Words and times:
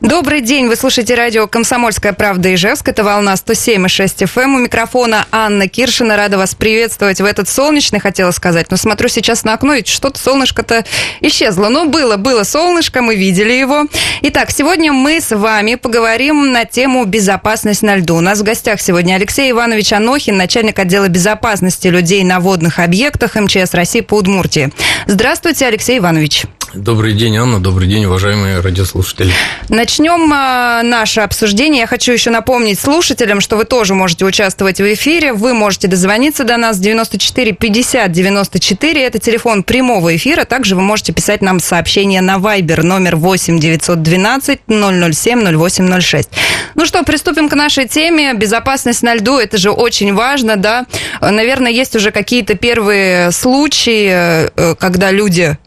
Добрый 0.00 0.40
день, 0.40 0.66
вы 0.66 0.76
слушаете 0.76 1.14
радио 1.14 1.46
«Комсомольская 1.46 2.14
правда» 2.14 2.54
Ижевск. 2.54 2.88
Это 2.88 3.04
волна 3.04 3.34
107,6 3.34 4.24
FM. 4.24 4.42
Эм. 4.44 4.54
У 4.54 4.58
микрофона 4.60 5.26
Анна 5.30 5.68
Киршина. 5.68 6.16
Рада 6.16 6.38
вас 6.38 6.54
приветствовать 6.54 7.20
в 7.20 7.24
этот 7.26 7.50
солнечный, 7.50 8.00
хотела 8.00 8.30
сказать. 8.30 8.70
Но 8.70 8.78
смотрю 8.78 9.10
сейчас 9.10 9.44
на 9.44 9.52
окно, 9.52 9.74
и 9.74 9.84
что-то 9.84 10.18
солнышко-то 10.18 10.86
исчезло. 11.20 11.68
Но 11.68 11.84
было, 11.84 12.16
было 12.16 12.44
солнышко, 12.44 13.02
мы 13.02 13.14
видели 13.14 13.52
его. 13.52 13.84
Итак, 14.22 14.50
сегодня 14.52 14.90
мы 14.94 15.20
с 15.20 15.36
вами 15.36 15.74
поговорим 15.74 16.50
на 16.50 16.64
тему 16.64 17.04
безопасность 17.04 17.82
на 17.82 17.96
льду. 17.96 18.16
У 18.16 18.20
нас 18.20 18.38
в 18.38 18.42
гостях 18.42 18.80
сегодня 18.80 19.16
Алексей 19.16 19.50
Иванович 19.50 19.92
Анохин, 19.92 20.34
начальник 20.38 20.78
отдела 20.78 21.08
безопасности 21.08 21.88
людей 21.88 22.24
на 22.24 22.40
водных 22.40 22.78
объектах 22.78 23.34
МЧС 23.34 23.74
России 23.74 24.00
по 24.00 24.14
Удмуртии. 24.14 24.72
Здравствуйте, 25.06 25.66
Алексей 25.66 25.98
Иванович. 25.98 26.46
Добрый 26.74 27.14
день, 27.14 27.36
Анна. 27.36 27.58
Добрый 27.58 27.88
день, 27.88 28.04
уважаемые 28.04 28.60
радиослушатели. 28.60 29.32
Начнем 29.68 30.32
а, 30.32 30.84
наше 30.84 31.20
обсуждение. 31.20 31.80
Я 31.80 31.86
хочу 31.88 32.12
еще 32.12 32.30
напомнить 32.30 32.78
слушателям, 32.78 33.40
что 33.40 33.56
вы 33.56 33.64
тоже 33.64 33.94
можете 33.94 34.24
участвовать 34.24 34.80
в 34.80 34.94
эфире. 34.94 35.32
Вы 35.32 35.52
можете 35.52 35.88
дозвониться 35.88 36.44
до 36.44 36.56
нас 36.58 36.78
94 36.78 37.54
50 37.54 38.12
94. 38.12 39.02
Это 39.02 39.18
телефон 39.18 39.64
прямого 39.64 40.14
эфира. 40.14 40.44
Также 40.44 40.76
вы 40.76 40.82
можете 40.82 41.12
писать 41.12 41.42
нам 41.42 41.58
сообщение 41.58 42.20
на 42.20 42.36
Viber 42.36 42.84
номер 42.84 43.16
8 43.16 43.58
912 43.58 44.60
007 44.68 45.56
0806. 45.56 46.28
Ну 46.76 46.86
что, 46.86 47.02
приступим 47.02 47.48
к 47.48 47.54
нашей 47.56 47.88
теме. 47.88 48.32
Безопасность 48.34 49.02
на 49.02 49.16
льду, 49.16 49.38
это 49.38 49.58
же 49.58 49.72
очень 49.72 50.14
важно, 50.14 50.56
да? 50.56 50.86
Наверное, 51.20 51.72
есть 51.72 51.96
уже 51.96 52.12
какие-то 52.12 52.54
первые 52.54 53.32
случаи, 53.32 54.50
э, 54.54 54.74
когда 54.78 55.10
люди 55.10 55.58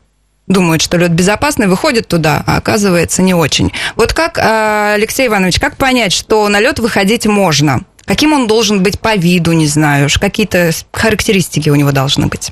думают, 0.54 0.82
что 0.82 0.98
лед 0.98 1.12
безопасный, 1.12 1.68
выходят 1.68 2.08
туда, 2.08 2.44
а 2.48 2.58
оказывается 2.58 3.22
не 3.22 3.34
очень. 3.34 3.74
Вот 3.96 4.14
как, 4.14 4.38
а, 4.38 4.94
Алексей 4.94 5.28
Иванович, 5.28 5.60
как 5.60 5.76
понять, 5.76 6.14
что 6.14 6.48
на 6.48 6.62
лед 6.62 6.80
выходить 6.80 7.26
можно? 7.26 7.82
Каким 8.06 8.34
он 8.34 8.48
должен 8.48 8.84
быть 8.84 9.00
по 9.00 9.16
виду, 9.16 9.52
не 9.52 9.68
знаю, 9.68 10.10
какие-то 10.20 10.72
характеристики 10.92 11.70
у 11.70 11.76
него 11.76 11.92
должны 11.92 12.28
быть? 12.28 12.52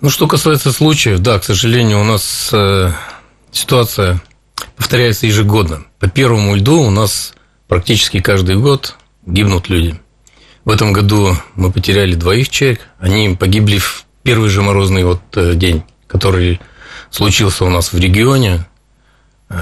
Ну, 0.00 0.10
что 0.10 0.26
касается 0.26 0.72
случаев, 0.72 1.20
да, 1.20 1.38
к 1.38 1.44
сожалению, 1.44 2.00
у 2.00 2.04
нас 2.04 2.50
э, 2.52 2.90
ситуация 3.52 4.20
повторяется 4.76 5.26
ежегодно. 5.26 5.84
По 5.98 6.08
первому 6.08 6.56
льду 6.56 6.80
у 6.80 6.90
нас 6.90 7.34
практически 7.68 8.20
каждый 8.20 8.56
год 8.56 8.96
гибнут 9.26 9.68
люди. 9.68 9.98
В 10.64 10.70
этом 10.70 10.92
году 10.92 11.36
мы 11.54 11.70
потеряли 11.70 12.14
двоих 12.14 12.48
человек, 12.48 12.80
они 12.98 13.36
погибли 13.38 13.78
в 13.78 14.06
первый 14.22 14.48
же 14.48 14.62
морозный 14.62 15.04
вот 15.04 15.20
э, 15.36 15.54
день 15.54 15.84
который 16.14 16.60
случился 17.10 17.64
у 17.64 17.70
нас 17.70 17.92
в 17.92 17.98
регионе, 17.98 18.64
э, 19.50 19.56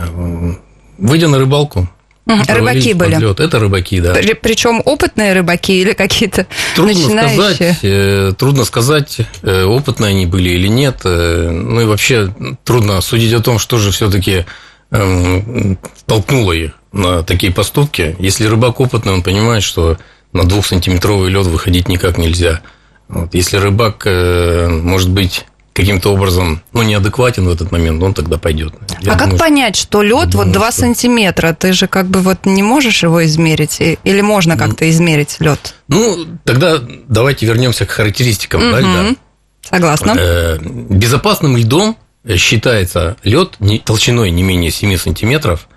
выйдя 0.98 1.28
на 1.28 1.38
рыбалку. 1.38 1.88
Рыбаки 2.26 2.92
были. 2.92 3.14
Подлет. 3.14 3.40
Это 3.40 3.58
рыбаки, 3.58 4.00
да. 4.00 4.12
При, 4.12 4.34
причем 4.34 4.82
опытные 4.84 5.32
рыбаки 5.32 5.80
или 5.80 5.94
какие-то 5.94 6.46
трудно 6.76 6.92
начинающие? 6.92 7.54
Сказать, 7.54 7.78
э, 7.82 8.32
трудно 8.36 8.64
сказать, 8.64 9.20
э, 9.42 9.64
опытные 9.64 10.10
они 10.10 10.26
были 10.26 10.50
или 10.50 10.68
нет. 10.68 11.00
Ну 11.04 11.80
и 11.80 11.84
вообще 11.86 12.32
трудно 12.64 13.00
судить 13.00 13.32
о 13.32 13.40
том, 13.40 13.58
что 13.58 13.78
же 13.78 13.90
все-таки 13.90 14.44
эм, 14.90 15.78
толкнуло 16.04 16.52
их 16.52 16.72
на 16.92 17.22
такие 17.22 17.50
поступки. 17.50 18.14
Если 18.18 18.46
рыбак 18.46 18.78
опытный, 18.78 19.14
он 19.14 19.22
понимает, 19.22 19.62
что 19.62 19.96
на 20.34 20.44
двухсантиметровый 20.44 21.30
лед 21.30 21.46
выходить 21.46 21.88
никак 21.88 22.18
нельзя. 22.18 22.60
Вот. 23.08 23.34
Если 23.34 23.56
рыбак, 23.56 24.06
может 24.06 25.10
быть, 25.10 25.46
каким-то 25.72 26.12
образом 26.12 26.62
ну, 26.72 26.82
неадекватен 26.82 27.46
в 27.46 27.50
этот 27.50 27.72
момент, 27.72 28.02
он 28.02 28.14
тогда 28.14 28.38
пойдет. 28.38 28.74
Я 29.00 29.12
а 29.12 29.14
думаю, 29.16 29.30
как 29.30 29.38
понять, 29.38 29.76
что 29.76 30.02
лед 30.02 30.34
вот 30.34 30.52
2 30.52 30.70
что... 30.70 30.80
сантиметра? 30.80 31.54
Ты 31.58 31.72
же 31.72 31.86
как 31.86 32.06
бы 32.06 32.20
вот 32.20 32.44
не 32.44 32.62
можешь 32.62 33.02
его 33.02 33.24
измерить? 33.24 33.80
Или 33.80 34.20
можно 34.20 34.56
как-то 34.56 34.88
измерить 34.90 35.36
лед? 35.40 35.74
Ну, 35.88 36.26
тогда 36.44 36.78
давайте 37.08 37.46
вернемся 37.46 37.86
к 37.86 37.90
характеристикам 37.90 38.62
угу. 38.62 38.70
да, 38.70 38.80
льда. 38.80 39.16
Согласна. 39.62 40.14
Э, 40.18 40.58
безопасным 40.60 41.56
льдом 41.56 41.96
считается 42.36 43.16
лед 43.22 43.58
толщиной 43.84 44.30
не 44.30 44.42
менее 44.42 44.70
7 44.70 44.96
сантиметров. 44.96 45.68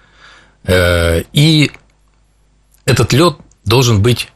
Э, 0.64 1.24
и 1.34 1.72
этот 2.86 3.14
лед 3.14 3.36
должен 3.64 4.02
быть 4.02 4.30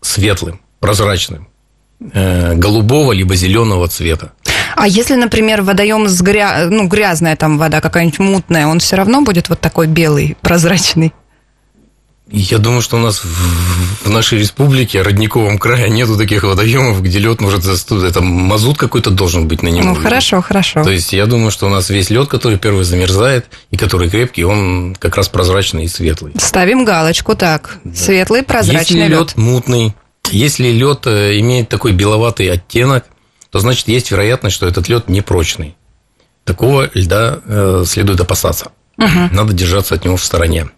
светлым, 0.00 0.60
прозрачным, 0.80 1.48
голубого 2.14 3.12
либо 3.12 3.34
зеленого 3.34 3.88
цвета. 3.88 4.32
А 4.74 4.88
если, 4.88 5.16
например, 5.16 5.62
водоем 5.62 6.08
с 6.08 6.20
гря... 6.22 6.66
ну, 6.70 6.88
грязная 6.88 7.36
там 7.36 7.58
вода, 7.58 7.80
какая-нибудь 7.80 8.18
мутная, 8.18 8.66
он 8.66 8.78
все 8.78 8.96
равно 8.96 9.20
будет 9.20 9.48
вот 9.48 9.60
такой 9.60 9.86
белый, 9.86 10.36
прозрачный? 10.40 11.12
Я 12.34 12.56
думаю, 12.56 12.80
что 12.80 12.96
у 12.96 13.00
нас 13.00 13.22
в 13.22 14.08
нашей 14.08 14.38
республике, 14.38 15.02
родниковом 15.02 15.58
крае, 15.58 15.90
нету 15.90 16.16
таких 16.16 16.44
водоемов, 16.44 17.02
где 17.02 17.18
лед 17.18 17.42
может 17.42 17.62
застудить. 17.62 18.08
Это 18.08 18.22
мазут 18.22 18.78
какой-то 18.78 19.10
должен 19.10 19.46
быть 19.46 19.62
на 19.62 19.68
нем. 19.68 19.84
Ну, 19.84 19.94
хорошо, 19.94 20.40
хорошо. 20.40 20.82
То 20.82 20.90
есть, 20.90 21.12
я 21.12 21.26
думаю, 21.26 21.50
что 21.50 21.66
у 21.66 21.68
нас 21.68 21.90
весь 21.90 22.08
лед, 22.08 22.28
который 22.28 22.56
первый 22.56 22.84
замерзает 22.84 23.46
и 23.70 23.76
который 23.76 24.08
крепкий, 24.08 24.44
он 24.44 24.96
как 24.98 25.18
раз 25.18 25.28
прозрачный 25.28 25.84
и 25.84 25.88
светлый. 25.88 26.32
Ставим 26.38 26.86
галочку 26.86 27.34
так. 27.34 27.78
Да. 27.84 27.94
Светлый, 27.94 28.42
прозрачный 28.42 29.00
Если 29.00 29.14
лед 29.14 29.36
мутный, 29.36 29.94
если 30.30 30.68
лед 30.68 31.06
э, 31.06 31.38
имеет 31.40 31.68
такой 31.68 31.92
беловатый 31.92 32.50
оттенок, 32.50 33.04
то 33.50 33.58
значит 33.58 33.88
есть 33.88 34.10
вероятность, 34.10 34.56
что 34.56 34.66
этот 34.66 34.88
лед 34.88 35.08
непрочный. 35.08 35.76
Такого 36.44 36.90
льда 36.94 37.40
э, 37.44 37.84
следует 37.86 38.20
опасаться. 38.20 38.72
Угу. 38.98 39.28
Надо 39.32 39.52
держаться 39.52 39.94
от 39.94 40.04
него 40.04 40.16
в 40.16 40.24
стороне. 40.24 40.70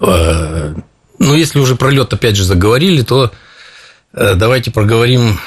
Э, 0.00 0.74
ну, 1.18 1.34
если 1.34 1.58
уже 1.58 1.76
про 1.76 1.90
лед 1.90 2.12
опять 2.12 2.36
же 2.36 2.44
заговорили, 2.44 3.02
то 3.02 3.32
э, 4.12 4.34
давайте 4.34 4.70
проговорим 4.70 5.38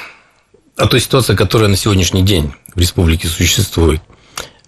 о 0.76 0.86
той 0.86 1.00
ситуации, 1.00 1.34
которая 1.34 1.68
на 1.68 1.76
сегодняшний 1.76 2.22
день 2.22 2.52
в 2.74 2.80
республике 2.80 3.28
существует. 3.28 4.02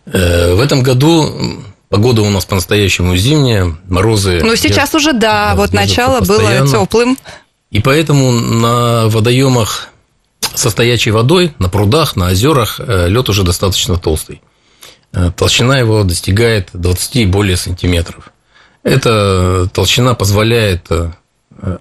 Э, 0.06 0.54
в 0.54 0.60
этом 0.60 0.82
году 0.82 1.64
Погода 1.88 2.22
у 2.22 2.30
нас 2.30 2.44
по-настоящему 2.44 3.16
зимняя, 3.16 3.76
морозы. 3.88 4.40
Ну, 4.42 4.56
сейчас 4.56 4.94
уже, 4.94 5.12
да, 5.12 5.54
вот 5.54 5.72
начало 5.72 6.20
было 6.20 6.66
теплым. 6.66 7.16
И 7.70 7.80
поэтому 7.80 8.30
на 8.30 9.08
водоемах 9.08 9.88
со 10.54 10.70
стоячей 10.70 11.12
водой 11.12 11.52
на 11.58 11.68
прудах, 11.68 12.16
на 12.16 12.28
озерах 12.28 12.80
э, 12.80 13.08
лед 13.08 13.28
уже 13.28 13.42
достаточно 13.42 13.96
толстый. 13.96 14.40
Э, 15.12 15.30
толщина 15.36 15.78
его 15.78 16.02
достигает 16.04 16.70
20 16.72 17.16
и 17.16 17.26
более 17.26 17.56
сантиметров. 17.56 18.30
Эта 18.82 19.68
толщина 19.72 20.14
позволяет 20.14 20.86
э, 20.90 21.10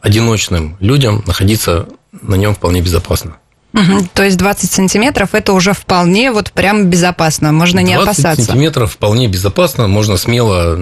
одиночным 0.02 0.78
людям 0.80 1.24
находиться 1.28 1.88
на 2.12 2.36
нем 2.36 2.56
вполне 2.56 2.82
безопасно. 2.82 3.38
Угу, 3.74 4.08
то 4.14 4.24
есть 4.24 4.38
20 4.38 4.72
сантиметров 4.72 5.30
это 5.34 5.52
уже 5.52 5.74
вполне 5.74 6.32
вот 6.32 6.54
прям 6.54 6.90
безопасно, 6.90 7.52
можно 7.52 7.82
не 7.82 7.94
опасаться. 7.94 8.36
20 8.36 8.46
сантиметров 8.46 8.94
вполне 8.94 9.28
безопасно, 9.28 9.88
можно 9.88 10.16
смело 10.16 10.78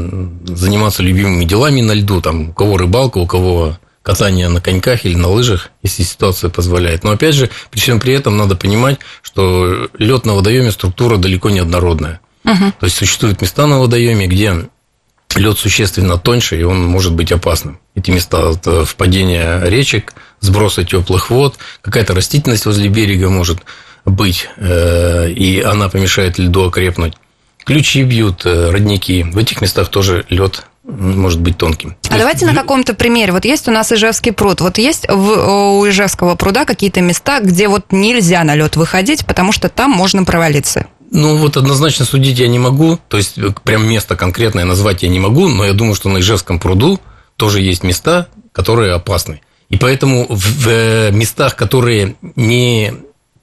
заниматься 0.45 1.01
любимыми 1.01 1.43
делами 1.43 1.81
на 1.81 1.93
льду, 1.93 2.21
там 2.21 2.49
у 2.49 2.53
кого 2.53 2.77
рыбалка, 2.77 3.17
у 3.17 3.25
кого 3.25 3.77
катание 4.03 4.49
на 4.49 4.61
коньках 4.61 5.05
или 5.05 5.15
на 5.15 5.29
лыжах, 5.29 5.71
если 5.81 6.03
ситуация 6.03 6.49
позволяет. 6.49 7.03
Но 7.03 7.11
опять 7.11 7.33
же, 7.33 7.49
при 7.71 7.79
всем 7.79 7.99
при 7.99 8.13
этом 8.13 8.37
надо 8.37 8.55
понимать, 8.55 8.99
что 9.21 9.89
лед 9.97 10.25
на 10.25 10.35
водоеме 10.35 10.71
структура 10.71 11.17
далеко 11.17 11.49
не 11.49 11.59
однородная. 11.59 12.19
Угу. 12.43 12.73
То 12.79 12.85
есть 12.85 12.97
существуют 12.97 13.41
места 13.41 13.65
на 13.65 13.79
водоеме, 13.79 14.27
где 14.27 14.67
лед 15.35 15.57
существенно 15.57 16.17
тоньше, 16.17 16.59
и 16.59 16.63
он 16.63 16.85
может 16.85 17.13
быть 17.13 17.31
опасным. 17.31 17.79
Эти 17.95 18.11
места 18.11 18.51
это 18.51 18.85
впадения 18.85 19.63
речек, 19.63 20.13
сброса 20.41 20.83
теплых 20.83 21.29
вод, 21.29 21.57
какая-то 21.81 22.13
растительность 22.13 22.65
возле 22.65 22.89
берега 22.89 23.29
может 23.29 23.59
быть, 24.05 24.49
э, 24.57 25.29
и 25.31 25.61
она 25.61 25.87
помешает 25.89 26.37
льду 26.37 26.65
окрепнуть. 26.65 27.13
Ключи 27.63 28.03
бьют, 28.03 28.45
э, 28.45 28.69
родники. 28.69 29.23
В 29.23 29.37
этих 29.37 29.61
местах 29.61 29.87
тоже 29.87 30.25
лед 30.29 30.65
может 30.83 31.39
быть 31.39 31.57
тонким. 31.57 31.95
А 32.13 32.17
давайте 32.17 32.45
на 32.45 32.53
каком-то 32.53 32.93
примере. 32.93 33.31
Вот 33.31 33.45
есть 33.45 33.67
у 33.67 33.71
нас 33.71 33.91
Ижевский 33.91 34.31
пруд. 34.31 34.61
Вот 34.61 34.77
есть 34.77 35.07
в, 35.09 35.79
у 35.79 35.89
Ижевского 35.89 36.35
пруда 36.35 36.65
какие-то 36.65 37.01
места, 37.01 37.39
где 37.39 37.67
вот 37.67 37.91
нельзя 37.91 38.43
на 38.43 38.55
лед 38.55 38.75
выходить, 38.75 39.25
потому 39.25 39.51
что 39.51 39.69
там 39.69 39.91
можно 39.91 40.23
провалиться. 40.23 40.85
Ну, 41.11 41.37
вот 41.37 41.57
однозначно 41.57 42.05
судить 42.05 42.39
я 42.39 42.47
не 42.47 42.59
могу. 42.59 42.99
То 43.07 43.17
есть, 43.17 43.37
прям 43.63 43.87
место 43.87 44.15
конкретное 44.15 44.65
назвать 44.65 45.03
я 45.03 45.09
не 45.09 45.19
могу, 45.19 45.47
но 45.47 45.65
я 45.65 45.73
думаю, 45.73 45.95
что 45.95 46.09
на 46.09 46.19
Ижевском 46.19 46.59
пруду 46.59 46.99
тоже 47.35 47.61
есть 47.61 47.83
места, 47.83 48.27
которые 48.51 48.93
опасны. 48.93 49.41
И 49.69 49.77
поэтому 49.77 50.25
в 50.29 50.67
э, 50.67 51.11
местах, 51.11 51.55
которые 51.55 52.15
не 52.35 52.93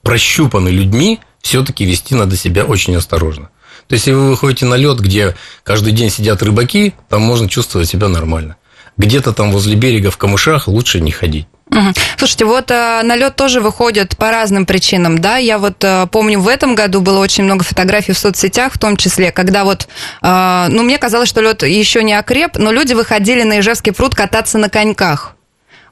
прощупаны 0.01 0.69
людьми, 0.69 1.19
все-таки 1.41 1.85
вести 1.85 2.15
надо 2.15 2.37
себя 2.37 2.65
очень 2.65 2.95
осторожно. 2.95 3.49
То 3.87 3.95
есть, 3.95 4.07
если 4.07 4.17
вы 4.17 4.29
выходите 4.29 4.65
на 4.65 4.75
лед, 4.75 4.99
где 4.99 5.35
каждый 5.63 5.91
день 5.91 6.09
сидят 6.09 6.41
рыбаки, 6.41 6.93
там 7.09 7.21
можно 7.21 7.49
чувствовать 7.49 7.89
себя 7.89 8.07
нормально. 8.07 8.55
Где-то 8.97 9.33
там 9.33 9.51
возле 9.51 9.75
берега 9.75 10.11
в 10.11 10.17
камышах 10.17 10.67
лучше 10.67 10.99
не 10.99 11.11
ходить. 11.11 11.47
Угу. 11.71 11.93
Слушайте, 12.17 12.45
вот 12.45 12.69
э, 12.69 13.01
на 13.03 13.15
лед 13.15 13.37
тоже 13.37 13.61
выходят 13.61 14.17
по 14.17 14.29
разным 14.29 14.65
причинам, 14.65 15.19
да. 15.19 15.37
Я 15.37 15.57
вот 15.57 15.81
э, 15.83 16.05
помню, 16.11 16.39
в 16.39 16.47
этом 16.49 16.75
году 16.75 16.99
было 16.99 17.19
очень 17.19 17.45
много 17.45 17.63
фотографий 17.63 18.11
в 18.11 18.17
соцсетях, 18.17 18.73
в 18.73 18.77
том 18.77 18.97
числе, 18.97 19.31
когда 19.31 19.63
вот, 19.63 19.87
э, 20.21 20.67
ну, 20.69 20.83
мне 20.83 20.97
казалось, 20.97 21.29
что 21.29 21.41
лед 21.41 21.63
еще 21.63 22.03
не 22.03 22.13
окреп, 22.13 22.57
но 22.57 22.71
люди 22.71 22.93
выходили 22.93 23.43
на 23.43 23.61
Ижевский 23.61 23.93
пруд 23.93 24.15
кататься 24.15 24.57
на 24.57 24.69
коньках. 24.69 25.35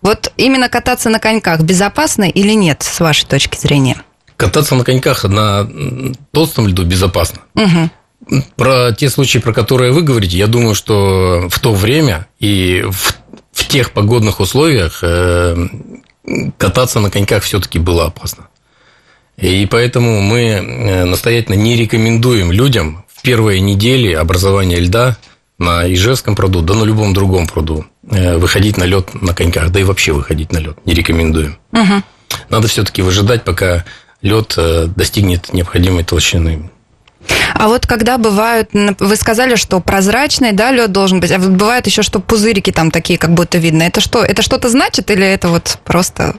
Вот 0.01 0.33
именно 0.35 0.67
кататься 0.67 1.09
на 1.09 1.19
коньках 1.19 1.61
безопасно 1.61 2.25
или 2.25 2.53
нет, 2.53 2.83
с 2.83 2.99
вашей 2.99 3.25
точки 3.25 3.57
зрения? 3.57 4.01
Кататься 4.35 4.75
на 4.75 4.83
коньках 4.83 5.23
на 5.23 5.69
толстом 6.31 6.67
льду 6.67 6.83
безопасно. 6.83 7.39
Угу. 7.55 7.89
Про 8.55 8.91
те 8.91 9.09
случаи, 9.09 9.39
про 9.39 9.53
которые 9.53 9.91
вы 9.91 10.01
говорите, 10.03 10.37
я 10.37 10.47
думаю, 10.47 10.75
что 10.75 11.47
в 11.49 11.59
то 11.59 11.73
время 11.73 12.27
и 12.39 12.85
в 12.87 13.19
в 13.59 13.67
тех 13.67 13.91
погодных 13.91 14.39
условиях 14.39 14.99
э, 15.03 15.67
кататься 16.57 16.99
на 16.99 17.11
коньках 17.11 17.43
все-таки 17.43 17.77
было 17.77 18.05
опасно. 18.05 18.47
И 19.37 19.65
поэтому 19.65 20.21
мы 20.21 20.41
э, 20.41 21.05
настоятельно 21.05 21.55
не 21.55 21.75
рекомендуем 21.75 22.51
людям 22.51 23.05
в 23.07 23.21
первые 23.21 23.59
недели 23.59 24.13
образования 24.13 24.79
льда 24.79 25.17
на 25.57 25.91
Ижевском 25.91 26.35
пруду, 26.35 26.61
да 26.61 26.73
на 26.73 26.85
любом 26.85 27.13
другом 27.13 27.47
пруду, 27.47 27.85
э, 28.09 28.37
выходить 28.37 28.77
на 28.77 28.85
лед 28.85 29.09
на 29.13 29.33
коньках, 29.33 29.71
да 29.71 29.79
и 29.81 29.83
вообще 29.83 30.13
выходить 30.13 30.53
на 30.53 30.59
лед 30.59 30.77
не 30.85 30.93
рекомендуем. 30.93 31.57
Угу. 31.73 32.03
Надо 32.49 32.67
все-таки 32.67 33.01
выжидать, 33.01 33.43
пока 33.43 33.83
лед 34.21 34.57
достигнет 34.95 35.51
необходимой 35.53 36.03
толщины. 36.03 36.69
А 37.53 37.67
вот 37.67 37.85
когда 37.85 38.17
бывают, 38.17 38.69
вы 38.73 39.15
сказали, 39.15 39.55
что 39.55 39.79
прозрачный, 39.79 40.51
да, 40.53 40.71
лед 40.71 40.91
должен 40.91 41.19
быть, 41.19 41.31
а 41.31 41.39
вот 41.39 41.51
бывает 41.51 41.85
еще, 41.87 42.01
что 42.01 42.19
пузырики 42.19 42.71
там 42.71 42.91
такие, 42.91 43.19
как 43.19 43.33
будто 43.33 43.57
видно. 43.57 43.83
Это 43.83 44.01
что? 44.01 44.23
Это 44.23 44.41
что-то 44.41 44.69
значит 44.69 45.11
или 45.11 45.25
это 45.25 45.49
вот 45.49 45.77
просто 45.83 46.35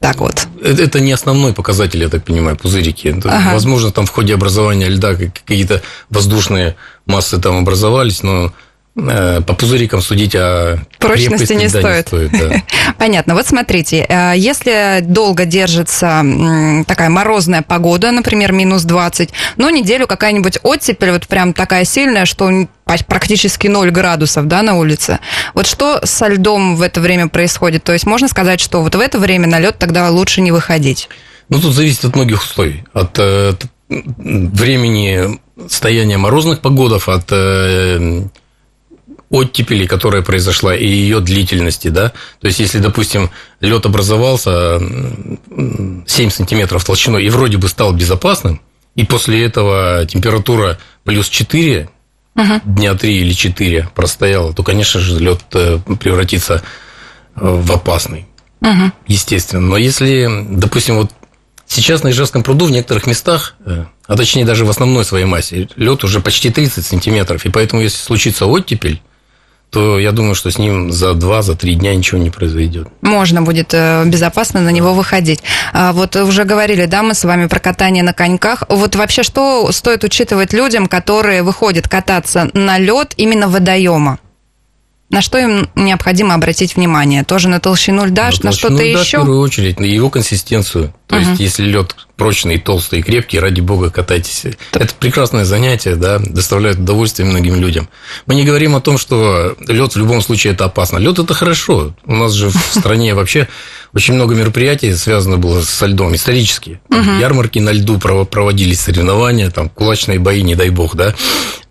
так 0.00 0.16
вот. 0.16 0.46
Это 0.62 0.98
не 0.98 1.12
основной 1.12 1.52
показатель, 1.52 2.00
я 2.00 2.08
так 2.08 2.24
понимаю, 2.24 2.56
пузырики. 2.56 3.14
Ага. 3.24 3.52
Возможно, 3.52 3.92
там 3.92 4.06
в 4.06 4.10
ходе 4.10 4.34
образования 4.34 4.88
льда 4.88 5.14
какие-то 5.14 5.82
воздушные 6.08 6.76
массы 7.06 7.38
там 7.38 7.58
образовались, 7.58 8.22
но 8.22 8.46
Э, 8.46 8.52
по 9.46 9.54
пузырикам 9.54 10.00
судить 10.00 10.34
о 10.34 10.78
прочности 10.98 11.52
не 11.52 11.68
стоит. 11.68 12.12
Не 12.12 12.28
стоит 12.28 12.30
да. 12.32 12.62
Понятно. 12.98 13.34
Вот 13.34 13.46
смотрите, 13.46 14.06
э, 14.08 14.32
если 14.36 15.00
долго 15.02 15.44
держится 15.44 16.24
такая 16.86 17.08
морозная 17.08 17.62
погода, 17.62 18.10
например, 18.10 18.52
минус 18.52 18.82
20, 18.82 19.30
но 19.56 19.70
неделю 19.70 20.06
какая-нибудь 20.06 20.58
оттепель, 20.62 21.12
вот 21.12 21.26
прям 21.26 21.52
такая 21.52 21.84
сильная, 21.84 22.26
что 22.26 22.50
практически 23.06 23.68
0 23.68 23.90
градусов 23.90 24.46
да, 24.48 24.62
на 24.62 24.76
улице. 24.76 25.18
Вот 25.54 25.66
что 25.66 26.00
со 26.04 26.28
льдом 26.28 26.76
в 26.76 26.82
это 26.82 27.00
время 27.00 27.28
происходит? 27.28 27.84
То 27.84 27.92
есть 27.92 28.06
можно 28.06 28.28
сказать, 28.28 28.60
что 28.60 28.82
вот 28.82 28.94
в 28.94 29.00
это 29.00 29.18
время 29.18 29.46
на 29.46 29.60
лед 29.60 29.78
тогда 29.78 30.10
лучше 30.10 30.40
не 30.40 30.52
выходить? 30.52 31.08
Ну, 31.48 31.60
тут 31.60 31.74
зависит 31.74 32.04
от 32.04 32.16
многих 32.16 32.42
условий. 32.42 32.84
От, 32.92 33.18
э, 33.18 33.50
от 33.50 33.66
времени 33.88 35.40
стояния 35.68 36.16
морозных 36.16 36.60
погодов, 36.60 37.08
от 37.08 37.26
оттепели, 39.30 39.86
которая 39.86 40.22
произошла, 40.22 40.74
и 40.74 40.86
ее 40.86 41.20
длительности, 41.20 41.88
да. 41.88 42.12
То 42.40 42.48
есть, 42.48 42.58
если, 42.58 42.78
допустим, 42.78 43.30
лед 43.60 43.86
образовался 43.86 44.78
7 44.78 46.30
сантиметров 46.30 46.84
толщиной 46.84 47.24
и 47.24 47.30
вроде 47.30 47.56
бы 47.56 47.68
стал 47.68 47.92
безопасным, 47.92 48.60
и 48.96 49.04
после 49.04 49.44
этого 49.44 50.04
температура 50.06 50.78
плюс 51.04 51.28
4, 51.28 51.88
угу. 52.34 52.60
дня 52.64 52.94
3 52.94 53.18
или 53.20 53.32
4 53.32 53.90
простояла, 53.94 54.52
то, 54.52 54.64
конечно 54.64 55.00
же, 55.00 55.18
лед 55.20 55.40
э, 55.54 55.78
превратится 56.00 56.54
э, 56.54 56.60
в 57.40 57.70
опасный. 57.70 58.26
Угу. 58.60 58.92
Естественно. 59.06 59.62
Но 59.62 59.76
если, 59.76 60.28
допустим, 60.50 60.96
вот 60.96 61.12
сейчас 61.66 62.02
на 62.02 62.10
Ижевском 62.10 62.42
пруду 62.42 62.66
в 62.66 62.72
некоторых 62.72 63.06
местах, 63.06 63.54
э, 63.64 63.84
а 64.08 64.16
точнее 64.16 64.44
даже 64.44 64.64
в 64.64 64.70
основной 64.70 65.04
своей 65.04 65.24
массе, 65.24 65.68
лед 65.76 66.02
уже 66.02 66.20
почти 66.20 66.50
30 66.50 66.84
сантиметров, 66.84 67.46
и 67.46 67.48
поэтому, 67.48 67.80
если 67.80 67.98
случится 67.98 68.46
оттепель, 68.46 69.00
то 69.70 69.98
я 69.98 70.12
думаю, 70.12 70.34
что 70.34 70.50
с 70.50 70.58
ним 70.58 70.90
за 70.90 71.14
два, 71.14 71.42
за 71.42 71.54
три 71.54 71.74
дня 71.76 71.94
ничего 71.94 72.18
не 72.20 72.30
произойдет. 72.30 72.88
Можно 73.02 73.42
будет 73.42 73.72
э, 73.72 74.04
безопасно 74.04 74.60
на 74.60 74.70
него 74.70 74.94
выходить. 74.94 75.40
А 75.72 75.92
вот 75.92 76.16
уже 76.16 76.44
говорили, 76.44 76.86
да, 76.86 77.02
мы 77.02 77.14
с 77.14 77.24
вами 77.24 77.46
про 77.46 77.60
катание 77.60 78.02
на 78.02 78.12
коньках. 78.12 78.64
Вот 78.68 78.96
вообще 78.96 79.22
что 79.22 79.70
стоит 79.70 80.02
учитывать 80.02 80.52
людям, 80.52 80.86
которые 80.86 81.42
выходят 81.42 81.88
кататься 81.88 82.50
на 82.52 82.78
лед 82.78 83.14
именно 83.16 83.48
водоема? 83.48 84.18
На 85.08 85.22
что 85.22 85.38
им 85.38 85.68
необходимо 85.74 86.34
обратить 86.34 86.76
внимание? 86.76 87.24
Тоже 87.24 87.48
на 87.48 87.58
толщину 87.58 88.06
льда, 88.06 88.30
на, 88.42 88.50
на 88.50 88.52
что-то 88.52 88.82
еще? 88.82 89.18
В 89.18 89.22
первую 89.22 89.40
очередь, 89.40 89.80
на 89.80 89.84
его 89.84 90.08
консистенцию. 90.08 90.94
То 91.08 91.16
угу. 91.16 91.24
есть, 91.24 91.40
если 91.40 91.64
лед 91.64 91.96
прочный, 92.20 92.58
толстый 92.58 92.98
и 92.98 93.02
крепкий, 93.02 93.38
ради 93.38 93.62
бога, 93.62 93.88
катайтесь. 93.88 94.44
Так. 94.72 94.82
Это 94.82 94.94
прекрасное 94.94 95.46
занятие, 95.46 95.94
да, 95.94 96.18
доставляет 96.18 96.78
удовольствие 96.78 97.26
многим 97.26 97.56
людям. 97.56 97.88
Мы 98.26 98.34
не 98.34 98.44
говорим 98.44 98.76
о 98.76 98.82
том, 98.82 98.98
что 98.98 99.56
лед 99.66 99.94
в 99.94 99.96
любом 99.96 100.20
случае 100.20 100.52
это 100.52 100.66
опасно. 100.66 100.98
Лед 100.98 101.18
это 101.18 101.32
хорошо. 101.32 101.94
У 102.04 102.14
нас 102.14 102.32
же 102.32 102.50
в 102.50 102.56
стране 102.78 103.14
вообще 103.14 103.48
очень 103.94 104.12
много 104.12 104.34
мероприятий 104.34 104.94
связано 104.94 105.38
было 105.38 105.62
со 105.62 105.86
льдом, 105.86 106.14
исторические. 106.14 106.82
Угу. 106.90 107.20
Ярмарки 107.20 107.58
на 107.58 107.70
льду 107.70 107.98
проводились, 107.98 108.80
соревнования, 108.80 109.48
там, 109.48 109.70
кулачные 109.70 110.18
бои, 110.18 110.42
не 110.42 110.56
дай 110.56 110.68
бог, 110.68 110.96
да 110.96 111.14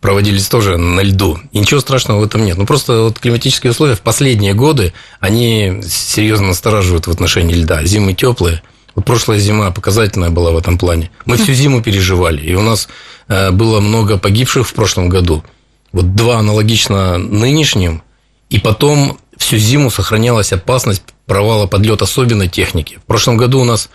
проводились 0.01 0.47
тоже 0.47 0.77
на 0.77 1.01
льду. 1.01 1.39
И 1.51 1.59
ничего 1.59 1.81
страшного 1.81 2.21
в 2.21 2.23
этом 2.23 2.45
нет. 2.45 2.57
Ну, 2.57 2.65
просто 2.65 3.01
вот 3.03 3.19
климатические 3.19 3.71
условия 3.71 3.95
в 3.95 4.01
последние 4.01 4.53
годы, 4.53 4.93
они 5.19 5.81
серьезно 5.85 6.47
настораживают 6.47 7.07
в 7.07 7.11
отношении 7.11 7.53
льда. 7.53 7.83
Зимы 7.83 8.13
теплые. 8.13 8.61
Вот 8.95 9.05
прошлая 9.05 9.39
зима 9.39 9.71
показательная 9.71 10.29
была 10.29 10.51
в 10.51 10.57
этом 10.57 10.77
плане. 10.77 11.11
Мы 11.25 11.37
всю 11.37 11.53
зиму 11.53 11.81
переживали, 11.81 12.41
и 12.41 12.53
у 12.55 12.61
нас 12.61 12.87
э, 13.27 13.51
было 13.51 13.79
много 13.79 14.17
погибших 14.17 14.67
в 14.67 14.73
прошлом 14.73 15.09
году. 15.09 15.43
Вот 15.91 16.15
два 16.15 16.37
аналогично 16.37 17.17
нынешним, 17.17 18.03
и 18.49 18.59
потом 18.59 19.19
всю 19.37 19.57
зиму 19.57 19.89
сохранялась 19.89 20.53
опасность 20.53 21.03
провала 21.25 21.67
подлет 21.67 22.01
особенной 22.01 22.47
техники. 22.47 22.99
В 23.03 23.05
прошлом 23.07 23.37
году 23.37 23.61
у 23.61 23.63
нас 23.63 23.89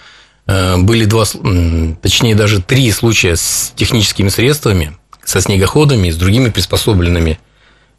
э, 0.47 0.77
были 0.79 1.05
два, 1.05 1.25
точнее 2.01 2.35
даже 2.35 2.63
три 2.63 2.91
случая 2.91 3.37
с 3.37 3.73
техническими 3.77 4.29
средствами, 4.29 4.97
со 5.25 5.41
снегоходами 5.41 6.09
и 6.09 6.13
с 6.13 6.17
другими 6.17 6.51
приспособленными 6.51 7.39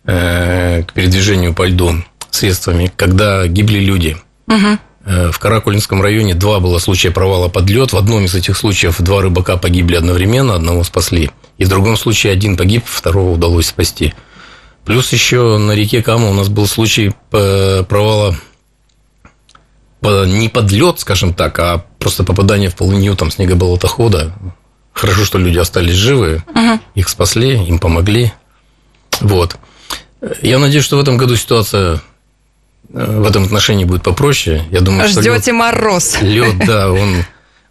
э, 0.05 0.83
к 0.83 0.93
передвижению 0.93 1.53
по 1.53 1.67
льду 1.67 2.03
средствами, 2.31 2.91
когда 2.95 3.47
гибли 3.47 3.79
люди. 3.79 4.17
Угу. 4.47 4.79
В 5.05 5.37
Каракулинском 5.37 6.01
районе 6.01 6.33
два 6.33 6.59
было 6.59 6.79
случая 6.79 7.11
провала 7.11 7.47
под 7.47 7.69
лед. 7.69 7.93
В 7.93 7.97
одном 7.97 8.25
из 8.25 8.33
этих 8.33 8.57
случаев 8.57 8.99
два 8.99 9.21
рыбака 9.21 9.55
погибли 9.55 9.95
одновременно, 9.95 10.55
одного 10.55 10.83
спасли. 10.83 11.29
И 11.59 11.65
в 11.65 11.69
другом 11.69 11.95
случае 11.95 12.33
один 12.33 12.57
погиб, 12.57 12.83
второго 12.85 13.31
удалось 13.31 13.67
спасти. 13.67 14.15
Плюс 14.83 15.13
еще 15.13 15.57
на 15.57 15.73
реке 15.73 16.01
Кама 16.01 16.29
у 16.29 16.33
нас 16.33 16.49
был 16.49 16.65
случай 16.65 17.13
провала 17.29 18.35
не 20.01 20.49
под 20.49 20.71
лед, 20.71 20.99
скажем 20.99 21.33
так, 21.33 21.57
а 21.59 21.85
просто 21.99 22.23
попадание 22.23 22.69
в 22.69 22.75
полынью 22.75 23.15
там 23.15 23.31
снегоболотохода 23.31 24.33
Хорошо, 24.95 25.25
что 25.25 25.37
люди 25.37 25.57
остались 25.57 25.95
живы, 25.95 26.41
угу. 26.47 26.79
их 26.95 27.09
спасли, 27.09 27.61
им 27.65 27.79
помогли. 27.79 28.31
Вот. 29.19 29.57
Я 30.41 30.57
надеюсь, 30.57 30.85
что 30.85 30.95
в 30.95 31.01
этом 31.01 31.17
году 31.17 31.35
ситуация 31.35 31.95
э, 31.95 31.97
в 32.89 33.27
этом 33.27 33.43
отношении 33.43 33.85
будет 33.85 34.03
попроще. 34.03 34.63
Я 34.71 34.81
думаю, 34.81 35.07
Ждете 35.07 35.21
что 35.21 35.51
лед, 35.51 35.57
мороз. 35.57 36.17
Лед, 36.21 36.57
да, 36.65 36.91
он 36.91 37.23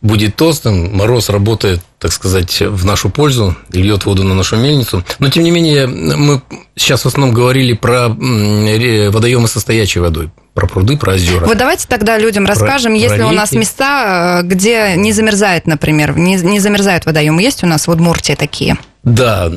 будет 0.05 0.37
толстым, 0.37 0.95
мороз 0.95 1.31
работает, 1.31 1.81
так 1.99 2.13
сказать, 2.13 2.61
в 2.61 2.85
нашу 2.85 3.09
пользу, 3.09 3.57
льет 3.73 4.05
воду 4.05 4.23
на 4.23 4.35
нашу 4.35 4.57
мельницу. 4.57 5.03
Но, 5.19 5.31
тем 5.31 5.43
не 5.43 5.51
менее, 5.51 5.87
мы 5.87 6.43
сейчас 6.77 7.03
в 7.03 7.07
основном 7.07 7.35
говорили 7.35 7.73
про 7.73 8.09
водоемы 8.09 9.49
со 9.49 9.61
стоячей 9.61 10.03
водой, 10.03 10.31
про 10.53 10.67
пруды, 10.67 10.99
про 10.99 11.15
озера. 11.15 11.47
Вот 11.47 11.57
давайте 11.57 11.89
тогда 11.89 12.19
людям 12.19 12.45
расскажем, 12.45 12.93
про, 12.93 13.01
есть 13.01 13.17
ли 13.17 13.23
у 13.25 13.31
нас 13.31 13.53
места, 13.53 14.41
э, 14.43 14.47
где 14.47 14.95
не 14.97 15.13
замерзает, 15.13 15.67
например, 15.67 16.17
не, 16.17 16.37
не 16.37 16.61
замерзают 16.61 17.07
водоемы. 17.07 17.41
Есть 17.41 17.65
у 17.65 17.67
нас 17.67 17.87
в 17.87 17.91
Удмуртии 17.91 18.35
такие? 18.35 18.77
Да, 19.05 19.51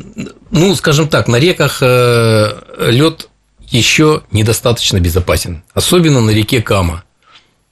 ну, 0.51 0.75
скажем 0.75 1.09
так, 1.09 1.27
на 1.27 1.37
реках 1.37 1.79
э, 1.81 2.53
лед 2.89 3.27
еще 3.69 4.23
недостаточно 4.31 4.99
безопасен, 4.99 5.63
особенно 5.73 6.21
на 6.21 6.31
реке 6.31 6.61
Кама, 6.61 7.03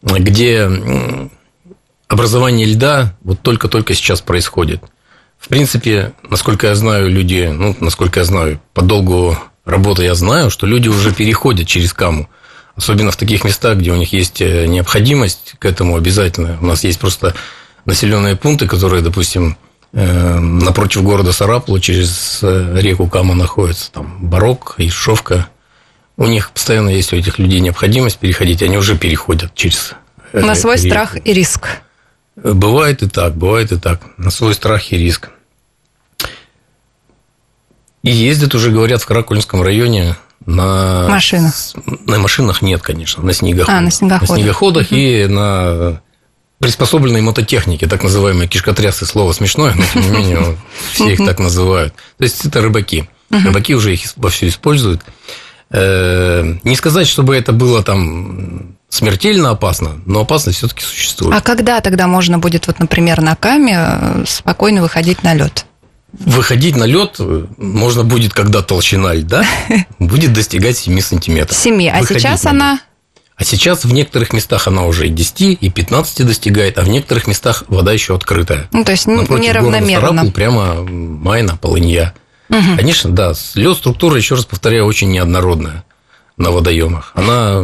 где 0.01 0.69
образование 2.07 2.65
льда 2.65 3.17
вот 3.21 3.41
только-только 3.41 3.93
сейчас 3.93 4.21
происходит. 4.21 4.83
В 5.37 5.47
принципе, 5.47 6.13
насколько 6.29 6.67
я 6.67 6.75
знаю, 6.75 7.09
люди, 7.09 7.51
ну, 7.53 7.75
насколько 7.79 8.19
я 8.19 8.25
знаю, 8.25 8.61
по 8.73 8.81
долгу 8.81 9.37
работы 9.63 10.03
я 10.03 10.15
знаю, 10.15 10.49
что 10.49 10.65
люди 10.65 10.87
уже 10.87 11.13
переходят 11.13 11.67
через 11.67 11.93
каму. 11.93 12.29
Особенно 12.75 13.11
в 13.11 13.15
таких 13.15 13.43
местах, 13.43 13.77
где 13.77 13.91
у 13.91 13.95
них 13.95 14.11
есть 14.11 14.41
э, 14.41 14.65
необходимость 14.67 15.55
к 15.59 15.65
этому 15.65 15.95
обязательно. 15.95 16.57
У 16.61 16.65
нас 16.65 16.83
есть 16.83 16.99
просто 16.99 17.33
населенные 17.85 18.35
пункты, 18.35 18.67
которые, 18.67 19.01
допустим, 19.01 19.57
Э, 19.97 20.39
напротив 20.39 21.03
города 21.03 21.31
Сарапула 21.31 21.79
через 21.79 22.39
э, 22.41 22.79
реку 22.81 23.07
Кама 23.07 23.33
находится 23.33 23.89
там 23.93 24.27
Барок, 24.27 24.75
Ишовка. 24.77 25.47
У 26.17 26.25
них 26.25 26.51
постоянно 26.51 26.89
есть 26.89 27.11
у 27.13 27.15
этих 27.17 27.39
людей 27.39 27.59
необходимость 27.59 28.19
переходить, 28.19 28.63
они 28.63 28.77
уже 28.77 28.97
переходят 28.97 29.53
через... 29.53 29.93
Э, 30.31 30.41
На 30.41 30.55
свой 30.55 30.77
реку. 30.77 30.87
страх 30.87 31.17
и 31.17 31.33
риск. 31.33 31.67
Бывает 32.35 33.03
и 33.03 33.07
так, 33.09 33.35
бывает 33.35 33.71
и 33.71 33.77
так. 33.77 34.01
На 34.17 34.31
свой 34.31 34.53
страх 34.53 34.91
и 34.91 34.97
риск. 34.97 35.29
И 38.03 38.11
ездят 38.11 38.53
уже, 38.55 38.71
говорят, 38.71 39.01
в 39.01 39.05
Каракульском 39.05 39.61
районе 39.61 40.15
на... 40.45 41.07
Машинах? 41.09 41.53
На 42.05 42.19
машинах 42.19 42.61
нет, 42.61 42.81
конечно, 42.81 43.23
на 43.23 43.33
снегоходах. 43.33 43.79
А, 43.79 43.81
на 43.81 43.91
снегоходах. 43.91 44.29
На 44.29 44.35
снегоходах 44.35 44.87
угу. 44.87 44.95
и 44.95 45.25
на 45.25 46.01
приспособленной 46.59 47.21
мототехнике, 47.21 47.87
так 47.87 48.03
называемые 48.03 48.47
кишкотрясы, 48.47 49.05
слово 49.05 49.33
смешное, 49.33 49.73
но 49.73 49.83
тем 49.91 50.01
не 50.03 50.09
менее 50.09 50.57
все 50.93 51.13
их 51.13 51.19
так 51.25 51.39
называют. 51.39 51.93
То 52.17 52.23
есть 52.23 52.45
это 52.45 52.61
рыбаки. 52.61 53.09
Рыбаки 53.29 53.75
уже 53.75 53.93
их 53.93 54.01
вовсю 54.15 54.47
используют. 54.47 55.01
Э, 55.71 56.55
не 56.63 56.75
сказать, 56.75 57.07
чтобы 57.07 57.35
это 57.35 57.51
было 57.51 57.83
там 57.83 58.75
смертельно 58.89 59.49
опасно, 59.51 60.01
но 60.05 60.21
опасность 60.21 60.59
все-таки 60.59 60.83
существует. 60.83 61.35
А 61.35 61.41
когда 61.41 61.81
тогда 61.81 62.07
можно 62.07 62.39
будет, 62.39 62.67
вот, 62.67 62.79
например, 62.79 63.21
на 63.21 63.35
каме 63.35 63.77
э, 63.77 64.23
спокойно 64.27 64.81
выходить 64.81 65.23
на 65.23 65.33
лед? 65.33 65.65
Выходить 66.13 66.77
на 66.77 66.85
лед 66.85 67.19
можно 67.57 68.03
будет, 68.03 68.33
когда 68.33 68.61
толщина 68.61 69.13
льда 69.13 69.43
будет 69.99 70.33
достигать 70.33 70.77
7 70.77 70.99
сантиметров. 71.01 71.57
7, 71.57 71.89
а 71.89 71.99
Выходить 71.99 72.21
сейчас 72.21 72.45
она 72.45 72.79
а 73.37 73.43
сейчас 73.43 73.83
в 73.83 73.93
некоторых 73.93 74.31
местах 74.31 74.67
она 74.67 74.85
уже 74.85 75.07
и 75.07 75.09
10, 75.09 75.57
и 75.59 75.69
15 75.69 76.25
достигает, 76.25 76.77
а 76.77 76.83
в 76.83 76.87
некоторых 76.87 77.27
местах 77.27 77.65
вода 77.67 77.91
еще 77.91 78.15
открытая. 78.15 78.69
Ну, 78.71 78.85
то 78.85 78.93
есть 78.93 79.07
Напротив 79.07 79.43
неравномерно. 79.43 80.07
Сарапул 80.07 80.31
прямо 80.31 80.83
майна, 80.83 81.57
полынья. 81.57 82.13
Угу. 82.49 82.77
Конечно, 82.77 83.11
да, 83.11 83.33
лед 83.55 83.77
структура, 83.77 84.17
еще 84.17 84.35
раз 84.35 84.45
повторяю, 84.45 84.85
очень 84.85 85.11
неоднородная 85.11 85.83
на 86.37 86.51
водоемах. 86.51 87.11
Она 87.15 87.63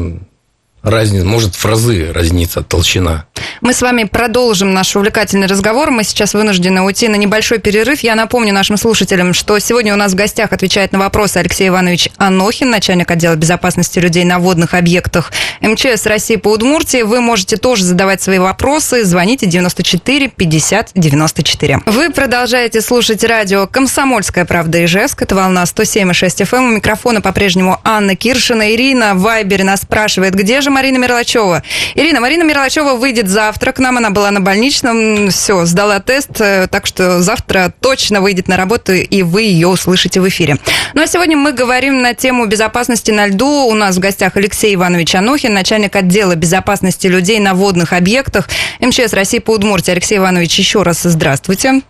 разница, 0.83 1.25
может 1.25 1.55
в 1.55 1.65
разы 1.65 2.11
разнится 2.11 2.63
толщина. 2.63 3.25
Мы 3.61 3.73
с 3.73 3.81
вами 3.81 4.05
продолжим 4.05 4.73
наш 4.73 4.95
увлекательный 4.95 5.45
разговор. 5.45 5.91
Мы 5.91 6.03
сейчас 6.03 6.33
вынуждены 6.33 6.81
уйти 6.81 7.07
на 7.07 7.15
небольшой 7.15 7.59
перерыв. 7.59 8.01
Я 8.01 8.15
напомню 8.15 8.53
нашим 8.53 8.77
слушателям, 8.77 9.33
что 9.33 9.59
сегодня 9.59 9.93
у 9.93 9.97
нас 9.97 10.13
в 10.13 10.15
гостях 10.15 10.51
отвечает 10.51 10.91
на 10.91 10.99
вопросы 10.99 11.37
Алексей 11.37 11.67
Иванович 11.67 12.09
Анохин, 12.17 12.71
начальник 12.71 13.11
отдела 13.11 13.35
безопасности 13.35 13.99
людей 13.99 14.23
на 14.23 14.39
водных 14.39 14.73
объектах 14.73 15.31
МЧС 15.61 16.07
России 16.07 16.37
по 16.37 16.49
Удмуртии. 16.49 17.03
Вы 17.03 17.21
можете 17.21 17.57
тоже 17.57 17.83
задавать 17.83 18.21
свои 18.21 18.39
вопросы. 18.39 19.03
Звоните 19.03 19.45
94 19.45 20.29
50 20.29 20.91
94. 20.95 21.79
Вы 21.85 22.09
продолжаете 22.09 22.81
слушать 22.81 23.23
радио 23.23 23.67
«Комсомольская 23.67 24.45
правда» 24.45 24.83
Ижевск. 24.85 25.21
Это 25.21 25.35
волна 25.35 25.63
107,6 25.63 26.45
FM. 26.45 26.69
У 26.69 26.71
микрофона 26.77 27.21
по-прежнему 27.21 27.79
Анна 27.83 28.15
Киршина. 28.15 28.73
Ирина 28.73 29.13
в 29.13 29.31
нас 29.63 29.81
спрашивает, 29.81 30.33
где 30.33 30.61
же 30.61 30.70
Марина 30.71 30.97
Мерлачева. 30.97 31.63
Ирина, 31.95 32.19
Марина 32.19 32.43
Мерлачева 32.43 32.95
выйдет 32.95 33.27
завтра 33.27 33.71
к 33.71 33.79
нам. 33.79 33.97
Она 33.97 34.09
была 34.09 34.31
на 34.31 34.41
больничном. 34.41 35.29
Все, 35.29 35.65
сдала 35.65 35.99
тест. 35.99 36.39
Э, 36.39 36.67
так 36.67 36.85
что 36.85 37.21
завтра 37.21 37.73
точно 37.79 38.21
выйдет 38.21 38.47
на 38.47 38.57
работу, 38.57 38.93
и 38.93 39.23
вы 39.23 39.43
ее 39.43 39.67
услышите 39.67 40.21
в 40.21 40.27
эфире. 40.27 40.57
Ну 40.93 41.01
а 41.03 41.07
сегодня 41.07 41.37
мы 41.37 41.51
говорим 41.51 42.01
на 42.01 42.13
тему 42.13 42.45
безопасности 42.45 43.11
на 43.11 43.27
льду. 43.27 43.67
У 43.67 43.73
нас 43.73 43.97
в 43.97 43.99
гостях 43.99 44.37
Алексей 44.37 44.73
Иванович 44.75 45.15
Анохин, 45.15 45.53
начальник 45.53 45.95
отдела 45.95 46.35
безопасности 46.35 47.07
людей 47.07 47.39
на 47.39 47.53
водных 47.53 47.93
объектах 47.93 48.49
МЧС 48.79 49.13
России 49.13 49.39
по 49.39 49.51
Удмуртии. 49.51 49.91
Алексей 49.91 50.17
Иванович, 50.17 50.59
еще 50.59 50.83
раз 50.83 51.01
здравствуйте. 51.03 51.81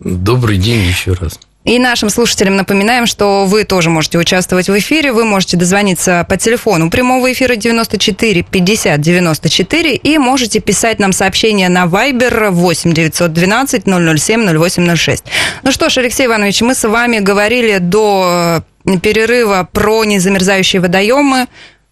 Добрый 0.00 0.58
день 0.58 0.80
еще 0.80 1.12
раз. 1.12 1.38
И 1.64 1.78
нашим 1.78 2.10
слушателям 2.10 2.56
напоминаем, 2.56 3.06
что 3.06 3.44
вы 3.46 3.62
тоже 3.62 3.88
можете 3.88 4.18
участвовать 4.18 4.68
в 4.68 4.76
эфире. 4.78 5.12
Вы 5.12 5.24
можете 5.24 5.56
дозвониться 5.56 6.26
по 6.28 6.36
телефону 6.36 6.90
прямого 6.90 7.32
эфира 7.32 7.54
94 7.54 8.42
50 8.42 9.00
94 9.00 9.94
и 9.94 10.18
можете 10.18 10.58
писать 10.58 10.98
нам 10.98 11.12
сообщение 11.12 11.68
на 11.68 11.84
Viber 11.84 12.50
8 12.50 12.92
912 12.92 13.84
007 13.84 14.58
0806. 14.58 15.24
Ну 15.62 15.70
что 15.70 15.88
ж, 15.88 15.98
Алексей 15.98 16.26
Иванович, 16.26 16.62
мы 16.62 16.74
с 16.74 16.88
вами 16.88 17.20
говорили 17.20 17.78
до 17.78 18.64
перерыва 19.00 19.68
про 19.70 20.02
незамерзающие 20.02 20.82
водоемы. 20.82 21.46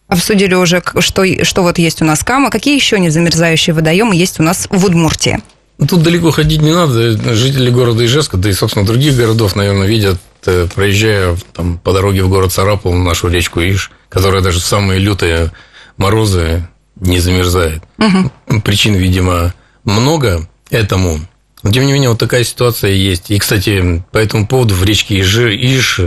Обсудили 0.08 0.54
уже, 0.54 0.82
что, 0.98 1.44
что 1.44 1.62
вот 1.62 1.78
есть 1.78 2.02
у 2.02 2.04
нас 2.04 2.24
Кама. 2.24 2.50
Какие 2.50 2.74
еще 2.74 2.98
незамерзающие 2.98 3.72
водоемы 3.72 4.16
есть 4.16 4.40
у 4.40 4.42
нас 4.42 4.66
в 4.68 4.84
Удмуртии? 4.84 5.38
Ну, 5.80 5.86
тут 5.86 6.02
далеко 6.02 6.30
ходить 6.30 6.60
не 6.60 6.72
надо. 6.72 7.34
Жители 7.34 7.70
города 7.70 8.04
Ижевска, 8.04 8.36
да 8.36 8.50
и, 8.50 8.52
собственно, 8.52 8.84
других 8.84 9.16
городов, 9.16 9.56
наверное, 9.56 9.86
видят, 9.86 10.20
э, 10.44 10.68
проезжая 10.74 11.38
там, 11.54 11.78
по 11.78 11.94
дороге 11.94 12.22
в 12.22 12.28
город 12.28 12.52
Сарапул, 12.52 12.92
нашу 12.92 13.28
речку 13.28 13.60
Иж, 13.60 13.90
которая 14.10 14.42
даже 14.42 14.60
в 14.60 14.62
самые 14.62 15.00
лютые 15.00 15.52
морозы 15.96 16.68
не 16.96 17.18
замерзает. 17.18 17.82
Угу. 17.96 18.60
Причин, 18.60 18.94
видимо, 18.94 19.54
много 19.84 20.46
этому. 20.68 21.18
Но, 21.62 21.72
тем 21.72 21.86
не 21.86 21.94
менее, 21.94 22.10
вот 22.10 22.18
такая 22.18 22.44
ситуация 22.44 22.90
есть. 22.90 23.30
И, 23.30 23.38
кстати, 23.38 24.04
по 24.12 24.18
этому 24.18 24.46
поводу 24.46 24.74
в 24.74 24.84
речке 24.84 25.18
Ижи, 25.20 25.56
Иж 25.56 26.00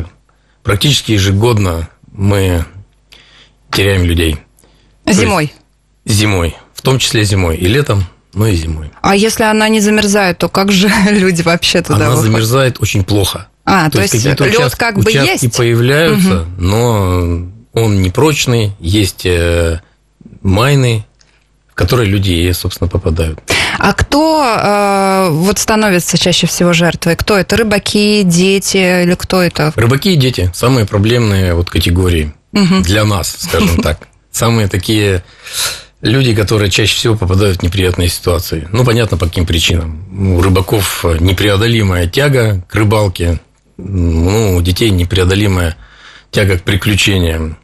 практически 0.61 1.13
ежегодно 1.13 1.89
мы 2.11 2.63
теряем 3.71 4.03
людей. 4.03 4.37
Зимой? 5.07 5.51
Зимой. 6.05 6.55
В 6.75 6.83
том 6.83 6.99
числе 6.99 7.23
зимой. 7.23 7.57
И 7.57 7.65
летом 7.65 8.05
но 8.33 8.47
и 8.47 8.55
зимой. 8.55 8.91
А 9.01 9.15
если 9.15 9.43
она 9.43 9.69
не 9.69 9.79
замерзает, 9.79 10.37
то 10.37 10.49
как 10.49 10.71
же 10.71 10.89
люди 11.09 11.41
вообще 11.41 11.81
туда 11.81 11.95
Она 11.95 12.09
выходят? 12.09 12.31
замерзает 12.31 12.77
очень 12.81 13.03
плохо. 13.03 13.47
А, 13.65 13.85
то, 13.85 13.97
то 13.97 14.01
есть, 14.01 14.13
есть 14.13 14.25
лед 14.25 14.41
участ... 14.41 14.75
как 14.75 14.95
бы 14.95 15.09
участки 15.09 15.45
есть? 15.45 15.57
появляются, 15.57 16.41
угу. 16.41 16.49
но 16.57 17.47
он 17.73 18.01
непрочный, 18.01 18.73
есть 18.79 19.25
э, 19.25 19.79
майны, 20.41 21.05
в 21.69 21.75
которые 21.75 22.09
люди, 22.09 22.51
собственно, 22.51 22.89
попадают. 22.89 23.39
А 23.79 23.93
кто 23.93 24.43
э, 24.43 25.29
вот 25.31 25.59
становится 25.59 26.17
чаще 26.17 26.45
всего 26.45 26.73
жертвой? 26.73 27.15
Кто 27.15 27.37
это? 27.37 27.55
Рыбаки, 27.55 28.23
дети 28.23 29.03
или 29.03 29.15
кто 29.15 29.41
это? 29.41 29.71
Рыбаки 29.75 30.13
и 30.13 30.15
дети– 30.17 30.51
самые 30.53 30.85
проблемные 30.85 31.53
вот 31.53 31.69
категории 31.69 32.33
угу. 32.51 32.81
для 32.81 33.05
нас, 33.05 33.35
скажем 33.39 33.81
так. 33.81 33.99
Самые 34.31 34.67
такие 34.67 35.23
люди, 36.03 36.35
которые 36.35 36.69
чаще 36.69 36.95
всего 36.95 37.15
попадают 37.15 37.59
в 37.59 37.63
неприятные 37.63 38.09
ситуации. 38.09 38.67
Ну, 38.71 38.85
понятно, 38.85 39.17
по 39.17 39.25
каким 39.25 39.45
причинам. 39.45 40.35
У 40.35 40.41
рыбаков 40.41 41.03
непреодолимая 41.19 42.07
тяга 42.07 42.63
к 42.69 42.75
рыбалке, 42.75 43.39
ну, 43.77 44.55
у 44.57 44.61
детей 44.61 44.91
непреодолимая 44.91 45.75
тяга 46.29 46.59
к 46.59 46.63
приключениям, 46.63 47.57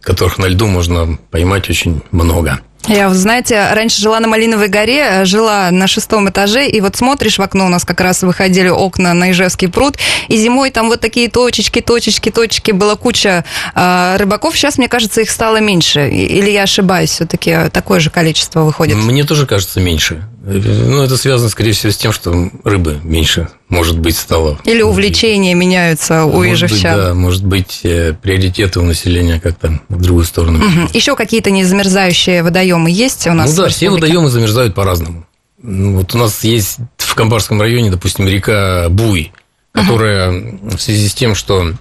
которых 0.00 0.38
на 0.38 0.46
льду 0.46 0.66
можно 0.66 1.18
поймать 1.30 1.68
очень 1.70 2.02
много. 2.10 2.60
Я, 2.88 3.10
знаете, 3.14 3.68
раньше 3.72 4.00
жила 4.00 4.18
на 4.20 4.28
Малиновой 4.28 4.68
горе, 4.68 5.24
жила 5.24 5.70
на 5.70 5.86
шестом 5.86 6.28
этаже, 6.28 6.66
и 6.68 6.80
вот 6.80 6.96
смотришь 6.96 7.38
в 7.38 7.42
окно, 7.42 7.66
у 7.66 7.68
нас 7.68 7.84
как 7.84 8.00
раз 8.00 8.22
выходили 8.22 8.68
окна 8.68 9.14
на 9.14 9.30
Ижевский 9.30 9.68
пруд, 9.68 9.98
и 10.28 10.36
зимой 10.36 10.70
там 10.70 10.88
вот 10.88 11.00
такие 11.00 11.28
точечки, 11.28 11.80
точечки, 11.80 12.30
точечки, 12.30 12.72
была 12.72 12.96
куча 12.96 13.44
э, 13.74 14.16
рыбаков. 14.18 14.56
Сейчас, 14.56 14.78
мне 14.78 14.88
кажется, 14.88 15.20
их 15.20 15.30
стало 15.30 15.58
меньше. 15.58 16.08
Или 16.08 16.50
я 16.50 16.64
ошибаюсь, 16.64 17.10
все-таки 17.10 17.70
такое 17.72 18.00
же 18.00 18.10
количество 18.10 18.62
выходит? 18.62 18.96
Мне 18.96 19.24
тоже 19.24 19.46
кажется 19.46 19.80
меньше. 19.80 20.24
Ну, 20.44 21.02
это 21.02 21.16
связано, 21.16 21.48
скорее 21.48 21.72
всего, 21.72 21.92
с 21.92 21.96
тем, 21.96 22.12
что 22.12 22.50
рыбы 22.64 22.98
меньше, 23.04 23.48
может 23.68 23.98
быть, 23.98 24.16
стало. 24.16 24.58
Или 24.64 24.82
увлечения 24.82 25.54
меняются 25.54 26.24
у 26.24 26.42
может 26.42 26.54
ижевчан. 26.54 26.96
Быть, 26.96 27.04
да, 27.04 27.14
может 27.14 27.44
быть, 27.44 27.80
э, 27.84 28.14
приоритеты 28.20 28.80
у 28.80 28.82
населения 28.82 29.38
как-то 29.40 29.80
в 29.88 30.02
другую 30.02 30.24
сторону. 30.24 30.58
Угу. 30.58 30.88
Еще 30.94 31.14
какие-то 31.14 31.52
незамерзающие 31.52 32.42
водоемы 32.42 32.90
есть 32.90 33.26
у 33.28 33.34
нас? 33.34 33.56
Ну 33.56 33.62
да, 33.62 33.68
все 33.68 33.90
водоемы 33.90 34.30
замерзают 34.30 34.74
по-разному. 34.74 35.26
Ну, 35.62 35.98
вот 35.98 36.12
у 36.14 36.18
нас 36.18 36.42
есть 36.42 36.78
в 36.96 37.14
Камбарском 37.14 37.60
районе, 37.60 37.92
допустим, 37.92 38.26
река 38.26 38.88
Буй, 38.88 39.32
которая 39.70 40.32
угу. 40.32 40.76
в 40.76 40.82
связи 40.82 41.08
с 41.08 41.14
тем, 41.14 41.36
что 41.36 41.72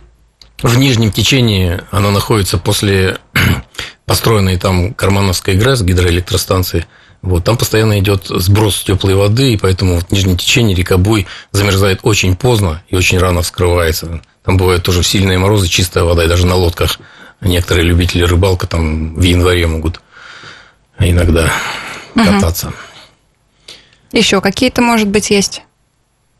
в 0.62 0.78
нижнем 0.78 1.12
течении 1.12 1.80
она 1.90 2.12
находится 2.12 2.60
после 2.60 3.18
построенной 4.06 4.58
там 4.58 4.94
Кармановской 4.94 5.56
ГРЭС, 5.56 5.82
гидроэлектростанции, 5.82 6.86
вот, 7.22 7.44
там 7.44 7.56
постоянно 7.56 8.00
идет 8.00 8.28
сброс 8.28 8.82
теплой 8.82 9.14
воды, 9.14 9.54
и 9.54 9.58
поэтому 9.58 9.96
вот 9.96 10.12
нижнее 10.12 10.38
течение 10.38 10.76
река 10.76 10.98
Буй 10.98 11.28
замерзает 11.52 12.00
очень 12.04 12.36
поздно 12.36 12.82
и 12.90 12.96
очень 12.96 13.20
рано 13.20 13.44
вскрывается. 13.44 14.22
Там 14.44 14.58
бывают 14.58 14.84
тоже 14.84 15.04
сильные 15.04 15.38
морозы, 15.38 15.68
чистая 15.68 16.04
вода, 16.04 16.24
и 16.24 16.28
даже 16.28 16.48
на 16.48 16.56
лодках 16.56 17.00
некоторые 17.42 17.86
любители 17.86 18.24
рыбалка 18.24 18.66
там 18.66 19.16
в 19.16 19.22
январе 19.22 19.68
могут 19.68 20.02
иногда 21.00 21.52
угу. 22.16 22.26
кататься. 22.26 22.74
Еще 24.12 24.42
какие-то, 24.42 24.82
может 24.82 25.08
быть, 25.08 25.30
есть? 25.30 25.62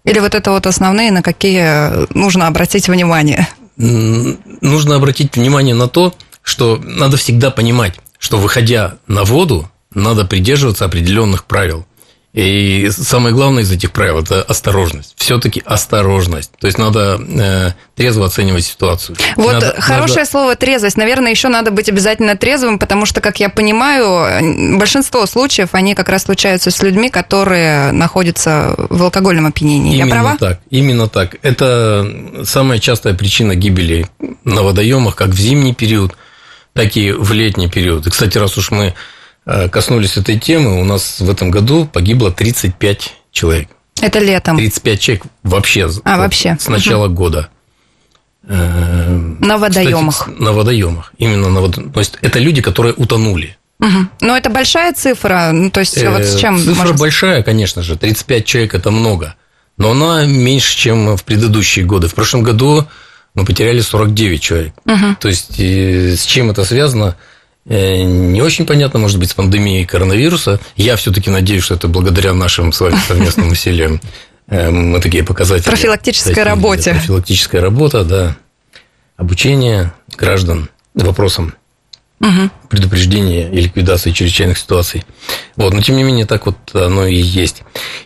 Или 0.04 0.20
вот 0.20 0.34
это 0.34 0.52
вот 0.52 0.66
основные, 0.66 1.12
на 1.12 1.22
какие 1.22 2.16
нужно 2.18 2.48
обратить 2.48 2.90
внимание? 2.90 3.48
Нужно 3.78 4.96
обратить 4.96 5.36
внимание 5.36 5.76
на 5.76 5.88
то, 5.88 6.14
что 6.42 6.78
надо 6.84 7.18
всегда 7.18 7.52
понимать, 7.52 8.00
что 8.18 8.38
выходя 8.38 8.96
на 9.08 9.24
воду, 9.24 9.71
надо 9.94 10.26
придерживаться 10.26 10.86
определенных 10.86 11.46
правил. 11.46 11.86
И 12.34 12.90
самое 12.92 13.36
главное 13.36 13.64
из 13.64 13.72
этих 13.72 13.92
правил– 13.92 14.20
это 14.22 14.42
осторожность. 14.42 15.16
Все-таки 15.18 15.62
осторожность. 15.66 16.52
То 16.62 16.68
есть 16.68 16.80
надо 16.80 17.20
э, 17.20 17.72
трезво 17.96 18.26
оценивать 18.26 18.64
ситуацию. 18.64 19.18
Вот 19.36 19.52
надо, 19.52 19.76
хорошее 19.82 20.20
надо... 20.20 20.32
слово 20.32 20.56
трезвость. 20.56 20.96
Наверное, 20.96 21.32
еще 21.32 21.50
надо 21.50 21.72
быть 21.72 21.90
обязательно 21.90 22.38
трезвым, 22.38 22.80
потому 22.80 23.06
что, 23.06 23.20
как 23.20 23.42
я 23.42 23.50
понимаю, 23.50 24.78
большинство 24.78 25.26
случаев 25.26 25.70
они 25.74 25.94
как 25.94 26.08
раз 26.08 26.24
случаются 26.24 26.72
с 26.72 26.82
людьми, 26.82 27.10
которые 27.10 27.92
находятся 27.92 28.76
в 28.78 29.04
алкогольном 29.04 29.48
опьянении. 29.48 29.98
Именно 29.98 30.08
я 30.08 30.22
права? 30.22 30.38
так. 30.38 30.60
Именно 30.70 31.10
так. 31.10 31.36
Это 31.42 32.08
самая 32.46 32.80
частая 32.80 33.14
причина 33.14 33.56
гибели 33.56 34.08
на 34.46 34.62
водоемах, 34.62 35.18
как 35.18 35.32
в 35.32 35.38
зимний 35.38 35.74
период, 35.74 36.16
так 36.72 36.96
и 36.96 37.12
в 37.12 37.34
летний 37.34 37.68
период. 37.68 38.08
И, 38.08 38.10
кстати, 38.10 38.38
раз 38.38 38.58
уж 38.58 38.72
мы 38.72 38.86
Э, 38.86 38.94
коснулись 39.46 40.18
этой 40.18 40.40
темы, 40.40 40.80
у 40.80 40.84
нас 40.84 41.20
в 41.20 41.30
этом 41.30 41.52
году 41.52 41.86
погибло 41.86 42.32
35 42.32 43.14
человек. 43.32 43.70
Это 44.02 44.20
летом. 44.20 44.58
35 44.58 45.00
человек 45.00 45.24
вообще. 45.44 45.90
А, 46.04 46.18
вообще. 46.18 46.58
С 46.60 46.68
начала 46.68 47.06
угу. 47.06 47.16
года. 47.16 47.50
Э, 48.48 49.16
на 49.40 49.58
водоемах. 49.58 50.20
Кстати, 50.20 50.42
на 50.42 50.52
водоемах. 50.52 51.14
Именно 51.18 51.50
на 51.50 51.62
водоемах. 51.62 51.94
То 51.94 52.00
есть 52.00 52.18
это 52.22 52.40
люди, 52.40 52.62
которые 52.62 52.94
утонули. 52.96 53.58
Угу. 53.80 54.08
Но 54.22 54.38
это 54.38 54.50
большая 54.50 54.94
цифра. 54.94 55.52
Ну, 55.54 55.70
то 55.70 55.80
есть, 55.80 55.98
э, 55.98 56.10
вот 56.10 56.24
с 56.24 56.38
чем 56.38 56.58
Цифра 56.58 56.74
можно... 56.74 56.98
большая, 56.98 57.44
конечно 57.44 57.84
же. 57.84 57.96
35 57.96 58.46
человек 58.46 58.74
это 58.74 58.92
много. 58.92 59.36
Но 59.78 59.92
она 59.92 60.26
меньше, 60.26 60.76
чем 60.78 61.16
в 61.16 61.24
предыдущие 61.24 61.86
годы. 61.86 62.08
В 62.08 62.16
прошлом 62.16 62.44
году 62.44 62.88
мы 63.34 63.46
потеряли 63.46 63.82
49 63.82 64.42
человек. 64.42 64.74
Угу. 64.86 65.16
То 65.20 65.28
есть, 65.28 65.60
с 65.60 66.26
чем 66.26 66.52
это 66.52 66.66
связано? 66.66 67.16
Э, 67.66 68.02
не 68.02 68.42
очень 68.42 68.66
понятно, 68.66 69.00
может 69.00 69.20
быть, 69.20 69.32
с 69.32 69.34
пандемией 69.34 69.86
коронавируса. 69.86 70.60
Я 70.76 70.96
все-таки 70.96 71.30
надеюсь, 71.30 71.64
что 71.64 71.76
это 71.76 71.88
благодаря 71.88 72.34
нашим 72.34 72.72
с 72.74 72.82
вами 72.82 72.98
совместным 73.08 73.52
усилиям 73.52 74.02
э, 74.48 74.70
мы 74.70 75.00
такие 75.00 75.24
показатели. 75.24 75.70
Профилактической 75.70 76.44
работе. 76.44 76.92
Профилактическая 76.92 77.62
работа, 77.62 78.04
да. 78.04 78.36
Обучение 79.18 79.94
граждан 80.18 80.70
вопросам 80.96 81.54
угу. 82.22 82.50
предупреждения 82.70 83.50
и 83.50 83.62
ликвидации 83.62 84.12
чрезвычайных 84.12 84.58
ситуаций. 84.58 85.04
Вот, 85.56 85.74
но 85.74 85.82
тем 85.82 85.98
не 85.98 86.04
менее 86.04 86.26
так 86.26 86.46
вот 86.46 86.58
оно 86.74 87.06
и 87.06 87.16
есть. 87.16 87.64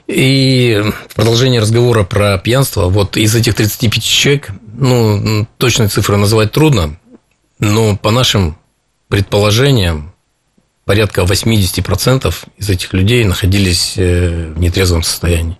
И 0.08 0.84
в 1.08 1.16
продолжение 1.16 1.62
разговора 1.62 2.04
про 2.04 2.38
пьянство, 2.38 2.88
вот 2.88 3.18
из 3.18 3.36
этих 3.36 3.56
35 3.56 4.04
человек, 4.04 4.50
ну, 4.74 5.48
точные 5.58 5.90
цифры 5.90 6.18
называть 6.18 6.52
трудно, 6.52 6.98
но 7.60 7.96
по 7.96 8.12
нашим 8.12 8.58
предположениям, 9.08 10.14
порядка 10.86 11.22
80% 11.22 12.34
из 12.58 12.70
этих 12.70 12.94
людей 12.94 13.24
находились 13.24 13.94
э, 13.98 14.52
в 14.56 14.60
нетрезвом 14.60 15.04
состоянии. 15.04 15.58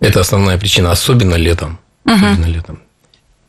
Это 0.00 0.20
основная 0.20 0.58
причина, 0.58 0.92
особенно 0.92 1.34
летом. 1.34 1.78
Угу. 2.06 2.14
Особенно 2.14 2.46
летом. 2.46 2.82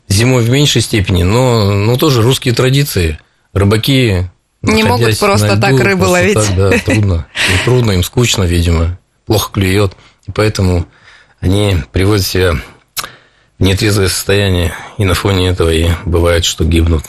Зимой 0.08 0.44
в 0.44 0.50
меньшей 0.50 0.82
степени, 0.82 1.22
но, 1.22 1.72
но 1.72 1.96
тоже 1.96 2.22
русские 2.22 2.54
традиции. 2.54 3.18
Рыбаки 3.54 4.30
не 4.62 4.84
могут 4.84 5.18
просто 5.18 5.54
льду, 5.54 5.60
так 5.60 5.80
рыбу 5.80 6.00
просто 6.00 6.12
ловить. 6.12 6.34
Так, 6.34 6.56
да, 6.56 6.70
трудно. 6.84 7.26
Им 7.50 7.58
трудно, 7.64 7.92
им 7.92 8.04
скучно, 8.04 8.44
видимо, 8.44 8.98
плохо 9.26 9.50
клюет. 9.52 9.96
И 10.26 10.30
поэтому 10.30 10.86
они 11.40 11.76
приводят 11.92 12.24
себя 12.24 12.54
в 13.58 13.62
нетрезвое 13.62 14.08
состояние, 14.08 14.74
и 14.98 15.04
на 15.04 15.14
фоне 15.14 15.48
этого 15.48 15.70
и 15.70 15.90
бывает, 16.04 16.44
что 16.44 16.64
гибнут. 16.64 17.04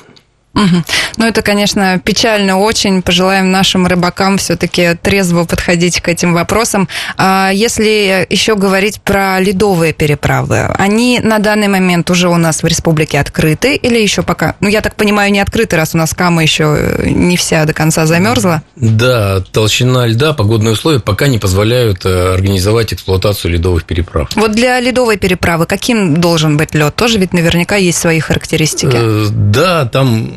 Угу. 0.56 0.84
Ну, 1.18 1.26
это, 1.26 1.42
конечно, 1.42 2.00
печально 2.00 2.60
очень. 2.60 3.02
Пожелаем 3.02 3.52
нашим 3.52 3.88
рыбакам 3.88 4.38
все-таки 4.38 4.96
трезво 5.02 5.46
подходить 5.46 6.00
к 6.00 6.08
этим 6.08 6.34
вопросам. 6.34 6.88
А 7.18 7.52
если 7.52 8.28
еще 8.30 8.56
говорить 8.56 9.02
про 9.02 9.40
ледовые 9.40 9.94
переправы, 9.94 10.68
они 10.78 11.20
на 11.24 11.40
данный 11.40 11.68
момент 11.68 12.10
уже 12.12 12.30
у 12.30 12.38
нас 12.38 12.62
в 12.64 12.68
республике 12.68 13.20
открыты 13.20 13.76
или 13.76 14.00
еще 14.00 14.22
пока? 14.22 14.56
Ну, 14.60 14.68
я 14.70 14.82
так 14.82 14.96
понимаю, 14.96 15.32
не 15.32 15.40
открыты, 15.40 15.76
раз 15.76 15.96
у 15.96 15.98
нас 15.98 16.14
Кама 16.14 16.44
еще 16.44 16.98
не 17.04 17.36
вся 17.38 17.66
до 17.66 17.74
конца 17.74 18.06
замерзла. 18.06 18.62
Да, 18.76 19.42
толщина 19.52 20.06
льда, 20.06 20.34
погодные 20.34 20.74
условия 20.74 21.00
пока 21.00 21.28
не 21.28 21.40
позволяют 21.40 22.06
э, 22.06 22.34
организовать 22.34 22.94
эксплуатацию 22.94 23.52
ледовых 23.52 23.86
переправ. 23.86 24.30
Вот 24.36 24.52
для 24.52 24.80
ледовой 24.80 25.18
переправы 25.18 25.66
каким 25.66 26.18
должен 26.18 26.58
быть 26.58 26.76
лед? 26.76 26.96
Тоже 26.96 27.18
ведь 27.18 27.34
наверняка 27.34 27.76
есть 27.76 27.98
свои 27.98 28.20
характеристики. 28.20 28.96
Э, 28.96 29.28
да, 29.32 29.86
там 29.86 30.32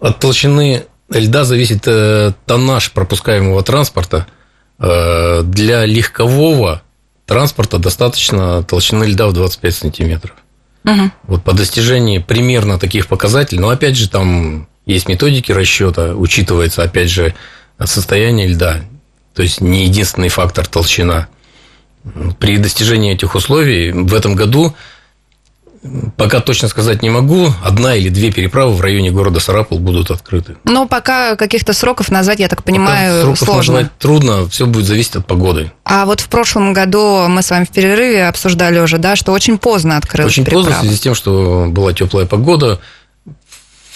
от 0.00 0.18
толщины 0.18 0.84
льда 1.10 1.44
зависит 1.44 1.86
э, 1.86 2.32
тоннаж 2.46 2.92
пропускаемого 2.92 3.62
транспорта. 3.62 4.26
Э, 4.78 5.42
для 5.42 5.84
легкового 5.84 6.82
транспорта 7.26 7.78
достаточно 7.78 8.62
толщины 8.62 9.04
льда 9.04 9.26
в 9.26 9.32
25 9.32 9.74
сантиметров. 9.74 10.34
Угу. 10.84 11.10
Вот 11.24 11.44
по 11.44 11.52
достижении 11.52 12.18
примерно 12.18 12.78
таких 12.78 13.08
показателей, 13.08 13.60
но 13.60 13.70
опять 13.70 13.96
же 13.96 14.08
там 14.08 14.68
есть 14.86 15.08
методики 15.08 15.50
расчета, 15.50 16.14
учитывается 16.14 16.82
опять 16.82 17.10
же 17.10 17.34
состояние 17.84 18.46
льда, 18.46 18.82
то 19.34 19.42
есть 19.42 19.60
не 19.60 19.84
единственный 19.84 20.28
фактор 20.28 20.66
толщина. 20.66 21.28
При 22.38 22.56
достижении 22.58 23.12
этих 23.12 23.34
условий 23.34 23.90
в 23.90 24.14
этом 24.14 24.36
году 24.36 24.76
Пока 26.16 26.40
точно 26.40 26.68
сказать 26.68 27.02
не 27.02 27.10
могу. 27.10 27.48
Одна 27.64 27.94
или 27.94 28.08
две 28.08 28.32
переправы 28.32 28.74
в 28.74 28.80
районе 28.80 29.10
города 29.10 29.40
Сарапул 29.40 29.78
будут 29.78 30.10
открыты. 30.10 30.56
Но 30.64 30.86
пока 30.86 31.36
каких-то 31.36 31.72
сроков 31.72 32.10
назвать, 32.10 32.40
я 32.40 32.48
так 32.48 32.62
понимаю, 32.64 33.12
пока 33.12 33.36
сроков 33.36 33.38
сложно. 33.38 33.74
назвать 33.74 33.98
трудно, 33.98 34.48
все 34.48 34.66
будет 34.66 34.86
зависеть 34.86 35.16
от 35.16 35.26
погоды. 35.26 35.72
А 35.84 36.06
вот 36.06 36.20
в 36.20 36.28
прошлом 36.28 36.72
году 36.72 37.26
мы 37.28 37.42
с 37.42 37.50
вами 37.50 37.64
в 37.64 37.70
перерыве 37.70 38.26
обсуждали 38.26 38.78
уже, 38.78 38.98
да, 38.98 39.16
что 39.16 39.32
очень 39.32 39.58
поздно 39.58 39.96
открылась 39.96 40.32
Очень 40.32 40.44
переправа. 40.44 40.64
поздно 40.64 40.78
в 40.78 40.80
связи 40.82 40.96
с 40.96 41.00
тем, 41.00 41.14
что 41.14 41.66
была 41.68 41.92
теплая 41.92 42.26
погода, 42.26 42.80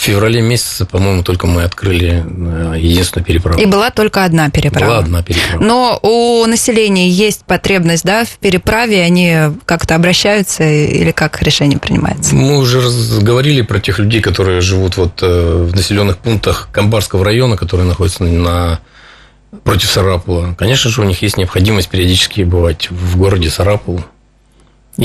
в 0.00 0.02
феврале 0.02 0.40
месяце, 0.40 0.86
по-моему, 0.86 1.22
только 1.22 1.46
мы 1.46 1.62
открыли 1.62 2.24
э, 2.24 2.78
единственную 2.78 3.26
переправу. 3.26 3.60
И 3.60 3.66
была 3.66 3.90
только 3.90 4.24
одна 4.24 4.48
переправа. 4.48 4.86
Была 4.86 4.98
одна 5.00 5.22
переправа. 5.22 5.62
Но 5.62 6.00
у 6.00 6.46
населения 6.46 7.06
есть 7.06 7.44
потребность 7.44 8.02
да, 8.02 8.24
в 8.24 8.38
переправе, 8.38 9.02
они 9.02 9.54
как-то 9.66 9.94
обращаются 9.96 10.64
или 10.64 11.10
как 11.10 11.42
решение 11.42 11.78
принимается? 11.78 12.34
Мы 12.34 12.56
уже 12.56 12.80
говорили 13.20 13.60
про 13.60 13.78
тех 13.78 13.98
людей, 13.98 14.22
которые 14.22 14.62
живут 14.62 14.96
вот 14.96 15.22
э, 15.22 15.66
в 15.68 15.76
населенных 15.76 16.16
пунктах 16.16 16.70
Камбарского 16.72 17.22
района, 17.22 17.58
которые 17.58 17.86
находятся 17.86 18.24
на 18.24 18.80
против 19.64 19.90
Сарапула. 19.90 20.54
Конечно 20.56 20.88
же, 20.88 21.02
у 21.02 21.04
них 21.04 21.20
есть 21.20 21.36
необходимость 21.36 21.90
периодически 21.90 22.40
бывать 22.40 22.90
в 22.90 23.18
городе 23.18 23.50
Сарапул, 23.50 24.02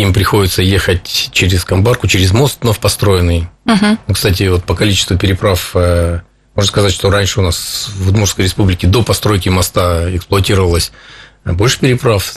им 0.01 0.13
приходится 0.13 0.61
ехать 0.61 1.29
через 1.31 1.63
Камбарку, 1.63 2.07
через 2.07 2.31
мост 2.31 2.59
вновь 2.61 2.79
построенный. 2.79 3.47
Угу. 3.65 4.13
Кстати, 4.13 4.43
вот 4.43 4.63
по 4.63 4.75
количеству 4.75 5.17
переправ, 5.17 5.71
э, 5.73 6.19
можно 6.53 6.69
сказать, 6.69 6.93
что 6.93 7.09
раньше 7.09 7.39
у 7.39 7.43
нас 7.43 7.89
в 7.95 8.09
Удмуртской 8.09 8.45
республике 8.45 8.87
до 8.87 9.03
постройки 9.03 9.49
моста 9.49 10.13
эксплуатировалось 10.15 10.91
больше 11.45 11.79
переправ. 11.79 12.35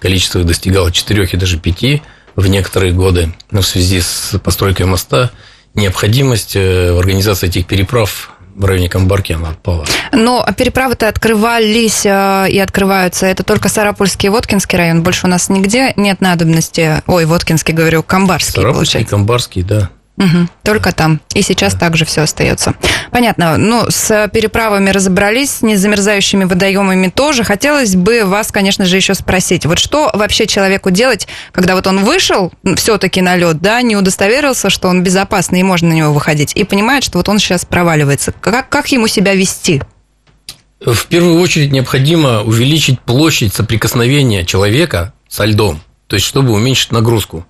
Количество 0.00 0.42
достигало 0.44 0.92
4 0.92 1.28
и 1.32 1.36
даже 1.36 1.58
5 1.58 2.02
в 2.36 2.46
некоторые 2.46 2.92
годы. 2.92 3.34
Но 3.50 3.62
в 3.62 3.66
связи 3.66 4.00
с 4.00 4.38
постройкой 4.42 4.86
моста 4.86 5.30
необходимость 5.74 6.56
э, 6.56 6.92
в 6.92 6.98
организации 6.98 7.48
этих 7.48 7.66
переправ 7.66 8.32
в 8.58 8.64
районе 8.64 8.88
Камбарки 8.88 9.32
она 9.32 9.50
отпала. 9.50 9.84
Но 10.12 10.44
переправы-то 10.56 11.08
открывались 11.08 12.04
э, 12.04 12.50
и 12.50 12.58
открываются. 12.58 13.26
Это 13.26 13.44
только 13.44 13.68
Сарапульский 13.68 14.26
и 14.26 14.30
Воткинский 14.30 14.76
район. 14.76 15.02
Больше 15.02 15.26
у 15.26 15.30
нас 15.30 15.48
нигде 15.48 15.92
нет 15.96 16.20
надобности. 16.20 17.02
Ой, 17.06 17.24
Воткинский, 17.24 17.72
говорю, 17.72 18.02
Камбарский, 18.02 18.52
Сарапульский, 18.52 18.74
получается. 18.74 19.10
Камбарский, 19.10 19.62
да. 19.62 19.90
Угу, 20.18 20.48
только 20.64 20.92
там. 20.92 21.20
И 21.34 21.42
сейчас 21.42 21.74
да. 21.74 21.80
также 21.80 22.04
все 22.04 22.22
остается. 22.22 22.74
Понятно. 23.12 23.56
Ну, 23.56 23.86
с 23.88 24.28
переправами 24.32 24.90
разобрались, 24.90 25.50
с 25.50 25.62
незамерзающими 25.62 26.44
водоемами 26.44 27.08
тоже. 27.08 27.44
Хотелось 27.44 27.94
бы 27.94 28.24
вас, 28.24 28.50
конечно 28.50 28.84
же, 28.84 28.96
еще 28.96 29.14
спросить. 29.14 29.64
Вот 29.64 29.78
что 29.78 30.10
вообще 30.12 30.48
человеку 30.48 30.90
делать, 30.90 31.28
когда 31.52 31.76
вот 31.76 31.86
он 31.86 32.04
вышел 32.04 32.52
все-таки 32.76 33.20
на 33.22 33.36
лед, 33.36 33.60
да, 33.60 33.80
не 33.80 33.96
удостоверился, 33.96 34.70
что 34.70 34.88
он 34.88 35.04
безопасный 35.04 35.60
и 35.60 35.62
можно 35.62 35.88
на 35.88 35.92
него 35.92 36.12
выходить, 36.12 36.52
и 36.56 36.64
понимает, 36.64 37.04
что 37.04 37.18
вот 37.18 37.28
он 37.28 37.38
сейчас 37.38 37.64
проваливается. 37.64 38.32
Как, 38.32 38.68
как 38.68 38.90
ему 38.90 39.06
себя 39.06 39.34
вести? 39.34 39.82
В 40.84 41.06
первую 41.06 41.40
очередь 41.40 41.70
необходимо 41.70 42.42
увеличить 42.42 43.00
площадь 43.00 43.54
соприкосновения 43.54 44.44
человека 44.44 45.12
со 45.28 45.44
льдом, 45.44 45.80
то 46.08 46.16
есть 46.16 46.26
чтобы 46.26 46.52
уменьшить 46.52 46.90
нагрузку. 46.90 47.46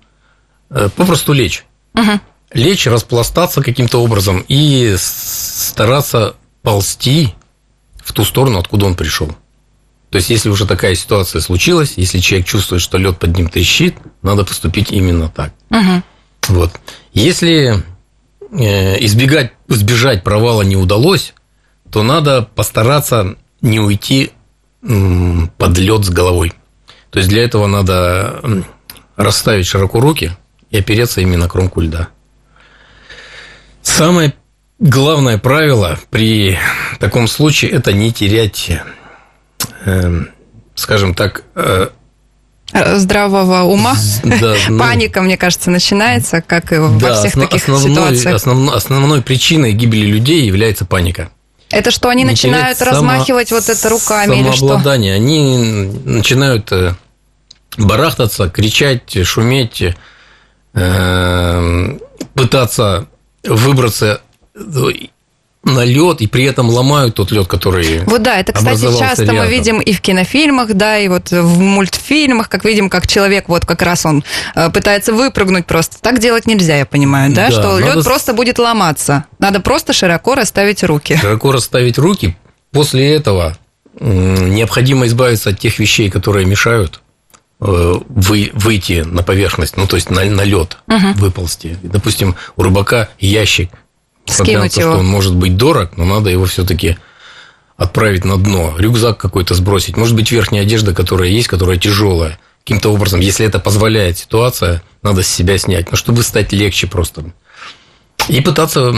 Э, 0.69 0.89
попросту 0.95 1.33
лечь. 1.33 1.65
Угу 1.95 2.19
лечь, 2.51 2.87
распластаться 2.87 3.61
каким-то 3.61 4.01
образом 4.01 4.43
и 4.47 4.95
стараться 4.97 6.35
ползти 6.61 7.33
в 8.03 8.13
ту 8.13 8.23
сторону, 8.23 8.59
откуда 8.59 8.85
он 8.85 8.95
пришел. 8.95 9.27
То 10.09 10.17
есть, 10.17 10.29
если 10.31 10.49
уже 10.49 10.65
такая 10.65 10.95
ситуация 10.95 11.39
случилась, 11.39 11.93
если 11.95 12.17
человек 12.19 12.47
чувствует, 12.47 12.81
что 12.81 12.97
лед 12.97 13.19
под 13.19 13.37
ним 13.37 13.47
трещит, 13.47 13.95
надо 14.23 14.43
поступить 14.43 14.91
именно 14.91 15.29
так. 15.29 15.53
Угу. 15.69 16.03
Вот. 16.49 16.71
Если 17.13 17.83
э, 18.51 19.05
избегать, 19.05 19.53
избежать 19.67 20.23
провала 20.23 20.63
не 20.63 20.75
удалось, 20.75 21.33
то 21.91 22.01
надо 22.01 22.41
постараться 22.55 23.35
не 23.61 23.79
уйти 23.79 24.31
под 24.81 25.77
лед 25.77 26.05
с 26.05 26.09
головой. 26.09 26.53
То 27.09 27.19
есть 27.19 27.29
для 27.29 27.43
этого 27.43 27.67
надо 27.67 28.63
расставить 29.15 29.67
широко 29.67 29.99
руки 29.99 30.31
и 30.71 30.77
опереться 30.77 31.21
именно 31.21 31.43
на 31.43 31.49
кромку 31.49 31.81
льда. 31.81 32.09
Самое 33.89 34.33
главное 34.79 35.37
правило 35.37 35.99
при 36.09 36.57
таком 36.99 37.27
случае– 37.27 37.71
это 37.73 37.91
не 37.91 38.13
терять, 38.13 38.71
э, 39.85 40.21
скажем 40.75 41.13
так, 41.13 41.43
э, 41.55 41.89
здравого 42.73 43.63
ума. 43.63 43.95
Да, 44.23 44.55
ну, 44.69 44.79
Паника, 44.79 45.21
мне 45.21 45.37
кажется, 45.37 45.69
начинается, 45.71 46.41
как 46.41 46.71
и 46.71 46.77
во 46.77 46.89
да, 46.97 47.15
всех 47.15 47.33
основ, 47.33 47.49
таких 47.49 47.63
основной, 47.67 47.89
ситуациях. 47.89 48.35
Основной, 48.35 48.75
основной 48.75 49.21
причиной 49.21 49.73
гибели 49.73 50.05
людей 50.05 50.45
является 50.45 50.85
паника. 50.85 51.29
Это 51.71 51.91
что, 51.91 52.09
они 52.09 52.23
не 52.23 52.29
начинают 52.31 52.81
размахивать 52.81 53.49
само, 53.49 53.61
вот 53.61 53.69
это 53.69 53.89
руками 53.89 54.39
или 54.39 54.51
что? 54.51 54.75
Они 54.89 55.19
начинают 56.05 56.71
э, 56.71 56.95
барахтаться, 57.77 58.49
кричать, 58.49 59.25
шуметь, 59.25 59.83
э, 60.73 61.97
пытаться 62.33 63.07
выбраться 63.43 64.21
на 65.63 65.83
лед 65.83 66.21
и 66.21 66.27
при 66.27 66.45
этом 66.45 66.69
ломают 66.69 67.15
тот 67.15 67.31
лед, 67.31 67.47
который. 67.47 67.99
Вот 68.05 68.23
да, 68.23 68.39
это, 68.39 68.53
кстати, 68.53 68.81
часто 68.97 69.23
рядом. 69.23 69.37
мы 69.37 69.47
видим 69.47 69.79
и 69.81 69.93
в 69.93 70.01
кинофильмах, 70.01 70.73
да, 70.73 70.97
и 70.97 71.07
вот 71.07 71.31
в 71.31 71.59
мультфильмах, 71.59 72.49
как 72.49 72.63
видим, 72.63 72.89
как 72.89 73.07
человек 73.07 73.49
вот 73.49 73.65
как 73.65 73.81
раз 73.81 74.05
он 74.05 74.23
э, 74.55 74.69
пытается 74.69 75.13
выпрыгнуть 75.13 75.65
просто. 75.65 75.97
Так 76.01 76.19
делать 76.19 76.45
нельзя, 76.45 76.77
я 76.77 76.85
понимаю, 76.85 77.33
да, 77.33 77.47
да 77.47 77.51
что 77.51 77.79
надо... 77.79 77.95
лед 77.95 78.05
просто 78.05 78.33
будет 78.33 78.57
ломаться. 78.57 79.25
Надо 79.37 79.59
просто 79.59 79.91
широко 79.91 80.35
расставить 80.35 80.83
руки. 80.83 81.17
Широко 81.17 81.51
расставить 81.51 81.97
руки. 81.97 82.37
После 82.71 83.13
этого 83.13 83.57
необходимо 83.99 85.07
избавиться 85.07 85.49
от 85.49 85.59
тех 85.59 85.77
вещей, 85.79 86.09
которые 86.09 86.45
мешают 86.45 87.01
вы, 87.59 88.51
выйти 88.53 89.03
на 89.05 89.21
поверхность, 89.21 89.75
ну 89.75 89.85
то 89.85 89.97
есть 89.97 90.09
на, 90.09 90.23
на 90.23 90.43
лед 90.43 90.77
угу. 90.87 91.07
выползти. 91.15 91.77
Допустим, 91.83 92.35
у 92.55 92.63
рыбака 92.63 93.09
ящик 93.19 93.69
Скинуть 94.25 94.77
его. 94.77 94.91
что 94.91 94.99
он 94.99 95.07
может 95.07 95.35
быть 95.35 95.57
дорог, 95.57 95.97
но 95.97 96.05
надо 96.05 96.29
его 96.29 96.45
все-таки 96.45 96.97
отправить 97.75 98.25
на 98.25 98.37
дно. 98.37 98.75
Рюкзак 98.77 99.17
какой-то 99.17 99.55
сбросить. 99.55 99.97
Может 99.97 100.15
быть, 100.15 100.31
верхняя 100.31 100.63
одежда, 100.63 100.93
которая 100.93 101.29
есть, 101.29 101.47
которая 101.47 101.77
тяжелая. 101.77 102.39
Каким-то 102.63 102.93
образом, 102.93 103.19
если 103.19 103.45
это 103.45 103.59
позволяет 103.59 104.17
ситуация, 104.17 104.83
надо 105.01 105.23
с 105.23 105.27
себя 105.27 105.57
снять. 105.57 105.89
Ну, 105.89 105.97
чтобы 105.97 106.23
стать 106.23 106.51
легче 106.51 106.87
просто. 106.87 107.23
И 108.27 108.41
пытаться 108.41 108.91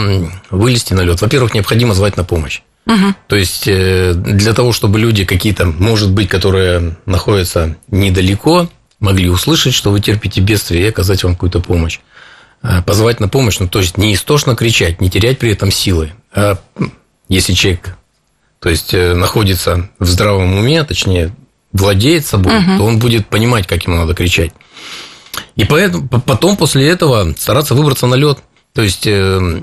вылезти 0.50 0.92
на 0.92 1.00
лед. 1.02 1.20
Во-первых, 1.20 1.54
необходимо 1.54 1.94
звать 1.94 2.16
на 2.16 2.24
помощь. 2.24 2.60
Угу. 2.86 3.14
То 3.28 3.36
есть 3.36 3.68
э, 3.68 4.12
для 4.14 4.54
того, 4.54 4.72
чтобы 4.72 4.98
люди 4.98 5.24
какие-то, 5.24 5.66
может 5.66 6.10
быть, 6.10 6.28
которые 6.28 6.96
находятся 7.06 7.76
недалеко, 7.88 8.68
могли 8.98 9.28
услышать, 9.28 9.74
что 9.74 9.90
вы 9.90 10.00
терпите 10.00 10.40
бедствие 10.40 10.82
и 10.82 10.88
оказать 10.88 11.22
вам 11.24 11.34
какую-то 11.34 11.60
помощь. 11.60 12.00
Э, 12.62 12.82
позвать 12.82 13.20
на 13.20 13.28
помощь, 13.28 13.58
ну, 13.58 13.68
то 13.68 13.80
есть 13.80 13.98
не 13.98 14.14
истошно 14.14 14.56
кричать, 14.56 15.00
не 15.00 15.10
терять 15.10 15.38
при 15.38 15.52
этом 15.52 15.70
силы. 15.70 16.12
А 16.32 16.58
если 17.28 17.52
человек, 17.54 17.96
то 18.60 18.68
есть 18.68 18.94
э, 18.94 19.14
находится 19.14 19.90
в 19.98 20.06
здравом 20.06 20.54
уме, 20.56 20.82
точнее, 20.84 21.34
владеет 21.72 22.26
собой, 22.26 22.58
угу. 22.58 22.78
то 22.78 22.84
он 22.84 22.98
будет 22.98 23.26
понимать, 23.26 23.66
как 23.66 23.84
ему 23.84 23.96
надо 23.96 24.14
кричать. 24.14 24.52
И 25.56 25.64
поэтому, 25.64 26.08
потом 26.08 26.56
после 26.56 26.88
этого 26.88 27.34
стараться 27.36 27.74
выбраться 27.74 28.06
на 28.06 28.14
лед. 28.14 28.38
То 28.74 28.82
есть 28.82 29.06
э, 29.06 29.62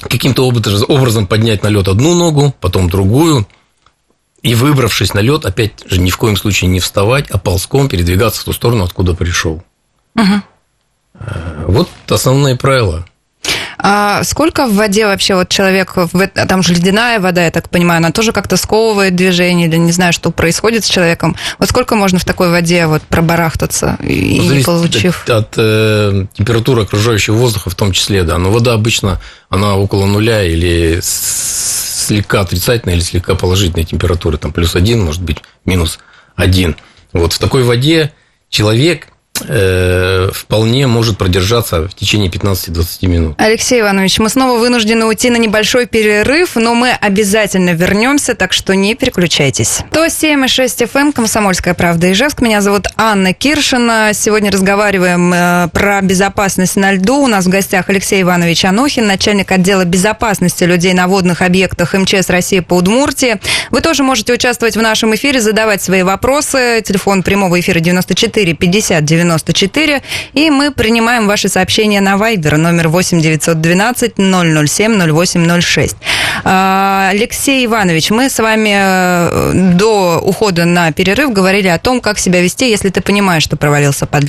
каким-то 0.00 0.46
образом 0.46 1.26
поднять 1.26 1.62
на 1.62 1.68
лед 1.68 1.88
одну 1.88 2.14
ногу, 2.14 2.54
потом 2.60 2.88
другую. 2.88 3.46
И 4.42 4.54
выбравшись 4.54 5.14
на 5.14 5.18
лед, 5.18 5.44
опять 5.44 5.72
же, 5.86 6.00
ни 6.00 6.10
в 6.10 6.16
коем 6.16 6.36
случае 6.36 6.70
не 6.70 6.78
вставать, 6.78 7.28
а 7.30 7.38
ползком 7.38 7.88
передвигаться 7.88 8.42
в 8.42 8.44
ту 8.44 8.52
сторону, 8.52 8.84
откуда 8.84 9.14
пришел. 9.14 9.62
Угу. 10.14 10.42
Вот 11.66 11.88
основные 12.08 12.56
правила. 12.56 13.06
А 13.80 14.24
сколько 14.24 14.66
в 14.66 14.74
воде 14.74 15.06
вообще 15.06 15.36
вот 15.36 15.48
человек, 15.48 15.94
там 16.48 16.62
же 16.62 16.74
ледяная 16.74 17.20
вода, 17.20 17.44
я 17.44 17.50
так 17.52 17.70
понимаю, 17.70 17.98
она 17.98 18.10
тоже 18.10 18.32
как-то 18.32 18.56
сковывает 18.56 19.14
движение 19.14 19.68
или 19.68 19.76
не 19.76 19.92
знаю, 19.92 20.12
что 20.12 20.30
происходит 20.32 20.84
с 20.84 20.88
человеком. 20.88 21.36
Вот 21.58 21.68
сколько 21.68 21.94
можно 21.94 22.18
в 22.18 22.24
такой 22.24 22.50
воде 22.50 22.86
вот 22.86 23.02
пробарахтаться 23.02 23.96
и 24.02 24.40
ну, 24.44 24.54
не 24.54 24.64
получив? 24.64 25.22
От, 25.24 25.30
от 25.30 25.54
э, 25.58 26.26
температуры 26.34 26.82
окружающего 26.82 27.36
воздуха 27.36 27.70
в 27.70 27.76
том 27.76 27.92
числе, 27.92 28.24
да. 28.24 28.38
Но 28.38 28.50
вода 28.50 28.72
обычно, 28.72 29.20
она 29.48 29.76
около 29.76 30.06
нуля 30.06 30.42
или 30.42 30.98
слегка 31.00 32.40
отрицательная 32.40 32.96
или 32.96 33.02
слегка 33.02 33.36
положительная 33.36 33.84
температура, 33.84 34.38
там 34.38 34.52
плюс 34.52 34.74
один, 34.74 35.04
может 35.04 35.22
быть, 35.22 35.38
минус 35.64 36.00
один. 36.34 36.76
Вот 37.12 37.32
в 37.32 37.38
такой 37.38 37.62
воде 37.62 38.12
человек– 38.50 39.08
вполне 39.38 40.86
может 40.86 41.18
продержаться 41.18 41.88
в 41.88 41.94
течение 41.94 42.30
15-20 42.30 43.06
минут. 43.06 43.34
Алексей 43.38 43.80
Иванович, 43.80 44.18
мы 44.18 44.28
снова 44.28 44.58
вынуждены 44.58 45.06
уйти 45.06 45.30
на 45.30 45.36
небольшой 45.36 45.86
перерыв, 45.86 46.56
но 46.56 46.74
мы 46.74 46.90
обязательно 46.90 47.70
вернемся, 47.70 48.34
так 48.34 48.52
что 48.52 48.74
не 48.74 48.94
переключайтесь. 48.94 49.80
То 49.92 50.06
7,6 50.06 50.90
FM, 50.90 51.12
Комсомольская 51.12 51.74
правда 51.74 52.10
Ижевск. 52.12 52.40
Меня 52.40 52.60
зовут 52.60 52.86
Анна 52.96 53.32
Киршина. 53.32 54.10
Сегодня 54.14 54.50
разговариваем 54.50 55.32
э, 55.32 55.68
про 55.72 56.00
безопасность 56.02 56.76
на 56.76 56.92
льду. 56.92 57.16
У 57.16 57.26
нас 57.26 57.46
в 57.46 57.48
гостях 57.48 57.88
Алексей 57.88 58.22
Иванович 58.22 58.64
Анохин, 58.64 59.06
начальник 59.06 59.52
отдела 59.52 59.84
безопасности 59.84 60.64
людей 60.64 60.94
на 60.94 61.06
водных 61.06 61.42
объектах 61.42 61.94
МЧС 61.94 62.30
России 62.30 62.60
по 62.60 62.74
Удмуртии. 62.74 63.40
Вы 63.70 63.80
тоже 63.80 64.02
можете 64.02 64.32
участвовать 64.32 64.76
в 64.76 64.82
нашем 64.82 65.14
эфире, 65.14 65.40
задавать 65.40 65.82
свои 65.82 66.02
вопросы. 66.02 66.82
Телефон 66.84 67.22
прямого 67.22 67.58
эфира 67.60 67.80
94 67.80 68.54
50 68.54 69.04
90 69.04 69.27
94. 69.28 70.02
И 70.34 70.50
мы 70.50 70.70
принимаем 70.70 71.26
ваши 71.26 71.48
сообщения 71.48 72.00
на 72.00 72.14
Viber 72.14 72.56
номер 72.56 72.88
8 72.88 73.20
912 73.20 74.14
007 74.16 75.12
0806. 75.12 75.96
Алексей 76.44 77.66
Иванович, 77.66 78.10
мы 78.10 78.30
с 78.30 78.38
вами 78.38 78.74
э, 78.74 79.52
до 79.74 80.20
ухода 80.22 80.64
на 80.64 80.92
перерыв 80.92 81.32
говорили 81.32 81.68
о 81.68 81.78
том, 81.78 82.00
как 82.00 82.18
себя 82.18 82.40
вести, 82.40 82.70
если 82.70 82.90
ты 82.90 83.00
понимаешь, 83.00 83.42
что 83.42 83.56
провалился 83.56 84.06
под. 84.06 84.28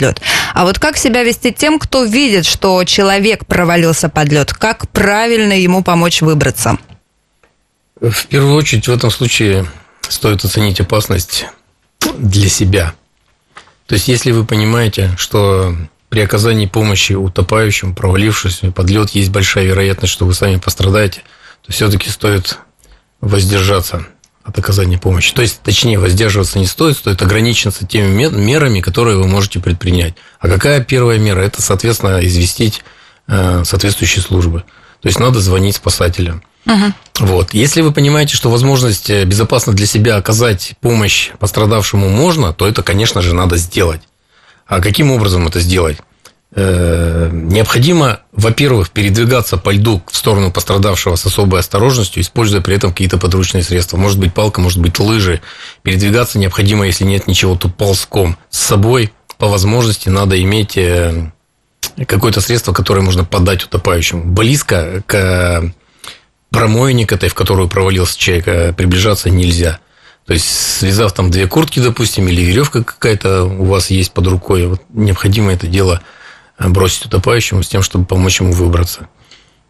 А 0.54 0.66
вот 0.66 0.80
как 0.80 0.98
себя 0.98 1.24
вести 1.24 1.52
тем, 1.52 1.80
кто 1.80 2.04
видит, 2.04 2.46
что 2.46 2.84
человек 2.84 3.46
провалился 3.46 4.10
под? 4.10 4.30
Как 4.54 4.88
правильно 4.90 5.54
ему 5.54 5.84
помочь 5.84 6.22
выбраться? 6.22 6.78
В 8.00 8.28
первую 8.28 8.56
очередь 8.56 8.88
в 8.88 8.92
этом 8.92 9.12
случае 9.12 9.66
стоит 10.08 10.46
оценить 10.46 10.80
опасность 10.80 11.46
для 12.18 12.50
себя. 12.50 12.94
То 13.90 13.96
есть, 13.96 14.08
если 14.08 14.32
вы 14.32 14.46
понимаете, 14.46 15.16
что 15.18 15.76
при 16.10 16.20
оказании 16.20 16.68
помощи 16.68 17.14
утопающим, 17.14 17.96
провалившимся 17.96 18.72
под 18.72 18.88
лед, 18.88 19.10
есть 19.10 19.32
большая 19.32 19.66
вероятность, 19.66 20.14
что 20.14 20.28
вы 20.28 20.36
сами 20.36 20.58
пострадаете, 20.58 21.24
то 21.66 21.72
все-таки 21.72 22.08
стоит 22.12 22.60
воздержаться 23.20 24.06
от 24.44 24.60
оказания 24.60 25.00
помощи. 25.00 25.34
То 25.34 25.42
есть, 25.42 25.62
точнее, 25.64 25.98
воздерживаться 25.98 26.60
не 26.60 26.68
стоит, 26.68 26.98
стоит 26.98 27.20
ограничиться 27.24 27.88
теми 27.88 28.28
мерами, 28.30 28.80
которые 28.80 29.18
вы 29.18 29.26
можете 29.26 29.60
предпринять. 29.60 30.14
А 30.40 30.48
какая 30.48 30.84
первая 30.84 31.18
мера? 31.18 31.40
Это, 31.40 31.64
соответственно, 31.64 32.24
известить 32.28 32.84
э, 33.28 33.64
соответствующие 33.66 34.22
службы. 34.22 34.66
То 35.02 35.08
есть, 35.08 35.20
надо 35.20 35.40
звонить 35.40 35.78
спасателям. 35.78 36.44
Вот. 37.20 37.54
Если 37.54 37.82
вы 37.82 37.92
понимаете, 37.92 38.36
что 38.36 38.50
возможность 38.50 39.10
э, 39.10 39.26
безопасно 39.26 39.74
для 39.74 39.86
себя 39.86 40.16
оказать 40.16 40.76
помощь 40.80 41.32
пострадавшему 41.40 42.08
можно, 42.10 42.54
то 42.54 42.68
это, 42.68 42.82
конечно 42.84 43.22
же, 43.22 43.34
надо 43.34 43.58
сделать. 43.58 44.02
А 44.66 44.82
каким 44.82 45.12
образом 45.12 45.48
это 45.48 45.60
сделать? 45.60 45.98
Э, 46.56 47.30
необходимо, 47.32 48.22
во-первых, 48.32 48.90
передвигаться 48.90 49.58
по 49.58 49.72
льду 49.72 50.02
в 50.10 50.16
сторону 50.16 50.52
пострадавшего 50.52 51.16
с 51.16 51.26
особой 51.26 51.60
осторожностью, 51.60 52.22
используя 52.22 52.62
при 52.62 52.76
этом 52.76 52.92
какие-то 52.92 53.18
подручные 53.18 53.64
средства. 53.64 53.98
Может 53.98 54.18
быть, 54.20 54.34
палка, 54.34 54.62
может 54.62 54.80
быть, 54.80 54.98
лыжи. 55.00 55.42
Передвигаться 55.84 56.40
необходимо, 56.40 56.86
если 56.86 57.04
нет 57.04 57.28
ничего, 57.28 57.56
то 57.56 57.70
ползком. 57.70 58.38
С 58.50 58.60
собой, 58.60 59.12
по 59.38 59.48
возможности, 59.48 60.10
надо 60.10 60.42
иметь 60.42 60.78
э, 60.78 61.32
какое-то 62.08 62.42
средство, 62.42 62.74
которое 62.74 63.02
можно 63.02 63.26
подать 63.26 63.64
утопающему. 63.64 64.24
Близко 64.24 65.04
к 65.06 65.72
промойник 66.52 67.12
этой, 67.12 67.30
в 67.30 67.36
которую 67.36 67.70
провалился 67.70 68.18
человек, 68.18 68.48
а 68.48 68.74
приближаться 68.74 69.30
нельзя. 69.30 69.80
То 70.26 70.34
есть, 70.34 70.48
связав 70.48 71.14
там 71.14 71.32
две 71.32 71.48
куртки, 71.48 71.80
допустим, 71.80 72.28
или 72.28 72.42
веревка 72.42 72.84
какая-то 72.84 73.46
у 73.46 73.66
вас 73.66 73.90
есть 73.90 74.12
под 74.12 74.28
рукой, 74.28 74.68
вот 74.68 74.82
необходимо 74.90 75.52
это 75.52 75.68
дело 75.68 76.02
бросить 76.60 77.06
утопающему 77.06 77.64
с 77.64 77.68
тем, 77.68 77.82
чтобы 77.82 78.06
помочь 78.06 78.40
ему 78.40 78.52
выбраться. 78.52 79.08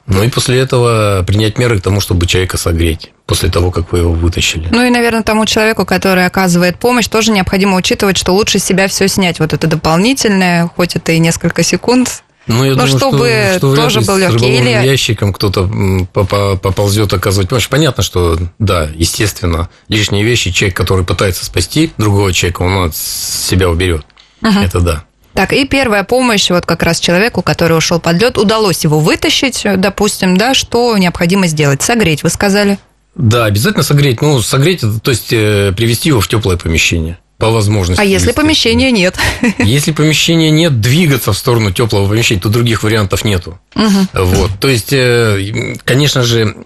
Ну 0.10 0.24
и 0.24 0.30
после 0.30 0.58
этого 0.58 1.24
принять 1.26 1.60
меры 1.60 1.80
к 1.80 1.84
тому, 1.84 2.02
чтобы 2.02 2.26
человека 2.26 2.58
согреть, 2.58 3.12
после 3.28 3.50
того, 3.50 3.70
как 3.70 3.92
вы 3.92 4.00
его 4.00 4.12
вытащили. 4.12 4.68
Ну 4.72 4.84
и, 4.84 4.90
наверное, 4.90 5.22
тому 5.22 5.46
человеку, 5.46 5.86
который 5.86 6.26
оказывает 6.26 6.80
помощь, 6.80 7.08
тоже 7.08 7.32
необходимо 7.32 7.78
учитывать, 7.78 8.18
что 8.18 8.34
лучше 8.34 8.58
себя 8.58 8.88
все 8.88 9.08
снять. 9.08 9.40
Вот 9.40 9.54
это 9.54 9.68
дополнительное, 9.68 10.68
хоть 10.76 10.96
это 10.96 11.12
и 11.12 11.20
несколько 11.20 11.62
секунд, 11.62 12.24
Ну, 12.50 12.64
я 12.64 12.72
ну, 12.72 12.78
думаю, 12.78 12.98
чтобы 12.98 13.44
что, 13.58 13.58
что 13.58 13.76
тоже 13.76 14.02
был 14.02 14.18
легкий. 14.18 14.58
Или 14.58 14.70
ящиком 14.70 15.34
кто-то 15.34 15.70
поползет 16.12 17.14
оказывать 17.14 17.48
помощь. 17.48 17.70
Понятно, 17.70 18.02
что 18.02 18.40
да, 18.58 18.90
естественно, 18.96 19.70
лишние 19.88 20.24
вещи 20.24 20.52
человек, 20.52 20.76
который 20.76 21.06
пытается 21.06 21.46
спасти 21.46 21.92
другого 22.00 22.34
человека, 22.34 22.64
он 22.64 22.88
от 22.88 22.96
себя 22.96 23.70
уберет. 23.70 24.04
Угу. 24.42 24.60
Это 24.60 24.80
да. 24.80 25.04
Так, 25.34 25.54
и 25.54 25.66
первая 25.66 26.04
помощь 26.04 26.50
вот 26.50 26.66
как 26.66 26.82
раз 26.82 27.00
человеку, 27.00 27.44
который 27.44 27.78
ушел 27.78 28.00
под 28.00 28.20
лед, 28.20 28.38
удалось 28.40 28.84
его 28.84 29.00
вытащить, 29.00 29.64
допустим, 29.78 30.36
да, 30.36 30.56
что 30.56 30.98
необходимо 30.98 31.46
сделать? 31.46 31.84
Согреть, 31.84 32.24
вы 32.24 32.30
сказали? 32.30 32.80
Да, 33.14 33.46
обязательно 33.46 33.84
согреть. 33.84 34.22
Ну, 34.22 34.42
согреть, 34.42 34.82
то 35.04 35.12
есть 35.12 35.32
э, 35.32 35.72
привести 35.78 36.10
его 36.10 36.20
в 36.20 36.28
теплое 36.28 36.58
помещение 36.58 37.20
по 37.40 37.50
возможности. 37.50 38.02
А 38.02 38.04
если 38.04 38.34
помещения 38.34 38.92
нет? 38.92 39.18
Если 39.60 39.94
помещения 39.94 40.52
нет, 40.52 40.82
двигаться 40.82 41.32
в 41.32 41.38
сторону 41.38 41.72
теплого 41.72 42.08
помещения, 42.08 42.42
то 42.42 42.50
других 42.50 42.84
вариантов 42.84 43.24
нету. 43.24 43.58
Угу. 43.76 44.26
Вот, 44.26 44.52
то 44.60 44.68
есть, 44.68 44.92
э, 44.92 45.78
конечно 45.86 46.22
же, 46.22 46.58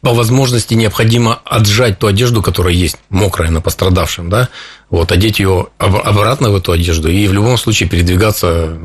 по 0.00 0.14
возможности 0.14 0.74
необходимо 0.74 1.40
отжать 1.44 1.98
ту 1.98 2.06
одежду, 2.06 2.40
которая 2.40 2.72
есть 2.72 2.98
мокрая 3.08 3.50
на 3.50 3.60
пострадавшем, 3.60 4.30
да, 4.30 4.48
вот, 4.90 5.10
одеть 5.10 5.40
ее 5.40 5.68
обратно 5.78 6.50
в 6.50 6.56
эту 6.56 6.70
одежду 6.70 7.10
и 7.10 7.26
в 7.26 7.32
любом 7.32 7.58
случае 7.58 7.88
передвигаться 7.88 8.78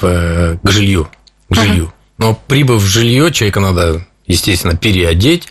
в, 0.00 0.04
э, 0.04 0.56
к 0.62 0.70
жилью, 0.70 1.10
к 1.50 1.54
жилью. 1.56 1.84
Угу. 1.84 1.92
Но 2.18 2.40
прибыв 2.46 2.80
в 2.80 2.86
жилье, 2.86 3.32
человека 3.32 3.58
надо, 3.58 4.06
естественно, 4.26 4.76
переодеть, 4.76 5.48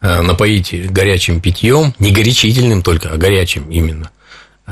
напоить 0.00 0.90
горячим 0.90 1.40
питьем, 1.40 1.94
не 1.98 2.10
горячительным 2.12 2.82
только, 2.82 3.10
а 3.10 3.16
горячим 3.16 3.70
именно. 3.70 4.10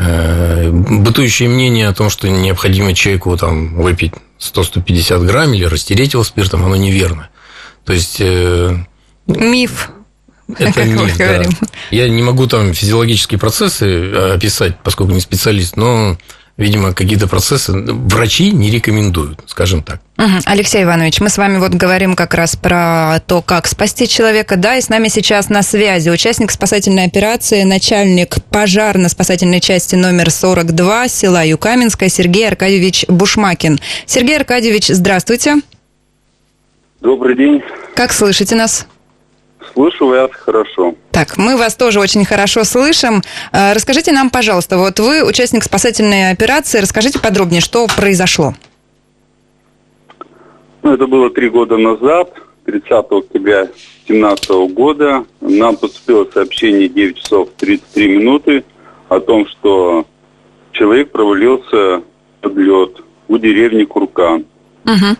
Э, 0.00 0.70
бытующее 0.70 1.48
мнение 1.48 1.88
о 1.88 1.92
том, 1.94 2.08
что 2.08 2.28
необходимо 2.28 2.94
человеку 2.94 3.36
там, 3.36 3.74
выпить 3.74 4.12
100-150 4.38 5.26
грамм 5.26 5.52
или 5.54 5.64
растереть 5.64 6.12
его 6.12 6.22
спиртом, 6.22 6.64
оно 6.64 6.76
неверно. 6.76 7.30
То 7.84 7.92
есть... 7.92 8.18
Э, 8.20 8.76
миф. 9.26 9.90
Это 10.56 10.84
миф, 10.84 11.16
да. 11.18 11.42
Я 11.90 12.08
не 12.08 12.22
могу 12.22 12.46
там 12.46 12.74
физиологические 12.74 13.40
процессы 13.40 14.12
описать, 14.12 14.78
поскольку 14.84 15.12
не 15.12 15.20
специалист, 15.20 15.76
но 15.76 16.16
видимо, 16.58 16.92
какие-то 16.92 17.28
процессы 17.28 17.72
врачи 17.72 18.50
не 18.50 18.70
рекомендуют, 18.70 19.40
скажем 19.46 19.82
так. 19.82 20.00
Угу. 20.18 20.42
Алексей 20.44 20.82
Иванович, 20.82 21.20
мы 21.20 21.30
с 21.30 21.38
вами 21.38 21.58
вот 21.58 21.72
говорим 21.72 22.16
как 22.16 22.34
раз 22.34 22.56
про 22.56 23.20
то, 23.26 23.40
как 23.40 23.66
спасти 23.68 24.08
человека, 24.08 24.56
да, 24.56 24.76
и 24.76 24.80
с 24.80 24.88
нами 24.88 25.08
сейчас 25.08 25.48
на 25.48 25.62
связи 25.62 26.10
участник 26.10 26.50
спасательной 26.50 27.04
операции, 27.04 27.62
начальник 27.62 28.36
пожарно-спасательной 28.50 29.60
части 29.60 29.94
номер 29.94 30.30
42 30.30 31.08
села 31.08 31.46
Юкаменская 31.46 32.08
Сергей 32.08 32.48
Аркадьевич 32.48 33.06
Бушмакин. 33.08 33.78
Сергей 34.04 34.36
Аркадьевич, 34.36 34.88
здравствуйте. 34.88 35.56
Добрый 37.00 37.36
день. 37.36 37.62
Как 37.94 38.12
слышите 38.12 38.56
нас? 38.56 38.88
Слышу 39.72 40.06
вас 40.06 40.30
хорошо. 40.32 40.94
Так, 41.12 41.36
мы 41.36 41.56
вас 41.56 41.76
тоже 41.76 42.00
очень 42.00 42.24
хорошо 42.24 42.64
слышим. 42.64 43.22
Э, 43.52 43.72
расскажите 43.72 44.12
нам, 44.12 44.30
пожалуйста, 44.30 44.78
вот 44.78 45.00
вы 45.00 45.24
участник 45.24 45.62
спасательной 45.62 46.30
операции, 46.30 46.80
расскажите 46.80 47.18
подробнее, 47.18 47.60
что 47.60 47.86
произошло. 47.96 48.54
Ну, 50.82 50.94
это 50.94 51.06
было 51.06 51.30
три 51.30 51.50
года 51.50 51.76
назад, 51.76 52.32
30 52.64 52.90
октября 52.90 53.68
2017 54.06 54.50
года. 54.74 55.24
Нам 55.40 55.76
поступило 55.76 56.26
сообщение 56.32 56.88
9 56.88 57.16
часов 57.18 57.48
33 57.56 58.08
минуты 58.08 58.64
о 59.08 59.20
том, 59.20 59.46
что 59.46 60.06
человек 60.72 61.10
провалился 61.10 62.02
под 62.40 62.56
лед 62.56 62.90
у 63.28 63.38
деревни 63.38 63.84
Куркан. 63.84 64.46
Угу. 64.84 65.16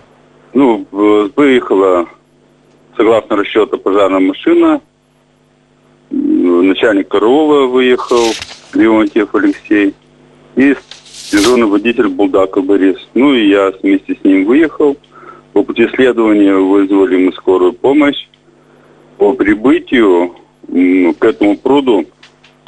Ну, 0.54 0.86
выехала 0.90 2.08
согласно 2.98 3.36
расчету 3.36 3.78
пожарная 3.78 4.18
машина, 4.18 4.82
начальник 6.10 7.08
караула 7.08 7.66
выехал, 7.66 8.24
Леонтьев 8.74 9.34
Алексей, 9.34 9.94
и 10.56 10.74
дежурный 11.30 11.66
водитель 11.66 12.08
Булдаков 12.08 12.66
Борис. 12.66 12.96
Ну 13.14 13.32
и 13.32 13.48
я 13.48 13.72
вместе 13.82 14.16
с 14.16 14.24
ним 14.24 14.44
выехал. 14.44 14.96
По 15.52 15.62
пути 15.62 15.88
следования 15.94 16.54
вызвали 16.54 17.26
мы 17.26 17.32
скорую 17.32 17.72
помощь. 17.72 18.26
По 19.16 19.32
прибытию 19.32 20.34
к 20.66 21.24
этому 21.24 21.56
пруду 21.56 22.04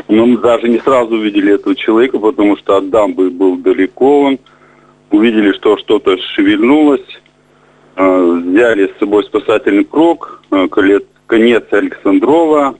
ну, 0.08 0.26
мы 0.26 0.38
даже 0.38 0.68
не 0.68 0.78
сразу 0.78 1.16
увидели 1.16 1.54
этого 1.54 1.74
человека, 1.74 2.18
потому 2.18 2.56
что 2.56 2.76
от 2.76 2.90
дамбы 2.90 3.30
был 3.30 3.56
далеко 3.56 4.22
он. 4.22 4.38
Увидели, 5.10 5.52
что 5.52 5.76
что-то 5.76 6.16
шевельнулось. 6.34 7.19
Э, 7.96 8.40
взяли 8.44 8.86
с 8.86 8.98
собой 8.98 9.24
спасательный 9.24 9.84
круг, 9.84 10.42
э, 10.50 10.68
конец 11.26 11.64
Александрова, 11.70 12.76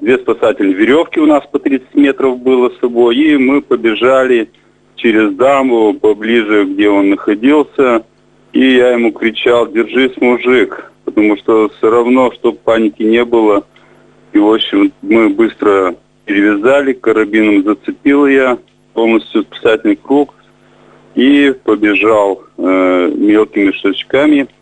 две 0.00 0.18
спасательные 0.18 0.74
веревки 0.74 1.18
у 1.18 1.26
нас 1.26 1.44
по 1.50 1.58
30 1.58 1.94
метров 1.94 2.38
было 2.38 2.70
с 2.70 2.78
собой, 2.78 3.16
и 3.16 3.36
мы 3.36 3.62
побежали 3.62 4.50
через 4.96 5.34
дамбу 5.34 5.94
поближе, 5.94 6.64
где 6.64 6.88
он 6.90 7.10
находился, 7.10 8.04
и 8.52 8.74
я 8.74 8.92
ему 8.92 9.12
кричал, 9.12 9.66
держись, 9.66 10.16
мужик, 10.20 10.92
потому 11.04 11.36
что 11.38 11.70
все 11.70 11.90
равно, 11.90 12.30
чтобы 12.32 12.58
паники 12.58 13.02
не 13.02 13.24
было. 13.24 13.64
И, 14.32 14.38
в 14.38 14.52
общем, 14.52 14.92
мы 15.00 15.30
быстро 15.30 15.96
перевязали, 16.26 16.92
карабином 16.92 17.64
зацепил 17.64 18.26
я 18.26 18.58
полностью 18.92 19.42
спасательный 19.42 19.96
круг 19.96 20.34
и 21.14 21.52
побежал 21.64 22.42
э, 22.56 23.12
мелкими 23.16 23.72
шажками– 23.72 24.48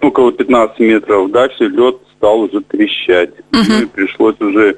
около 0.00 0.32
15 0.32 0.78
метров 0.80 1.30
дальше 1.30 1.68
лед 1.68 1.96
стал 2.16 2.40
уже 2.40 2.60
трещать. 2.62 3.30
Угу. 3.52 3.82
И 3.82 3.86
пришлось 3.86 4.40
уже 4.40 4.76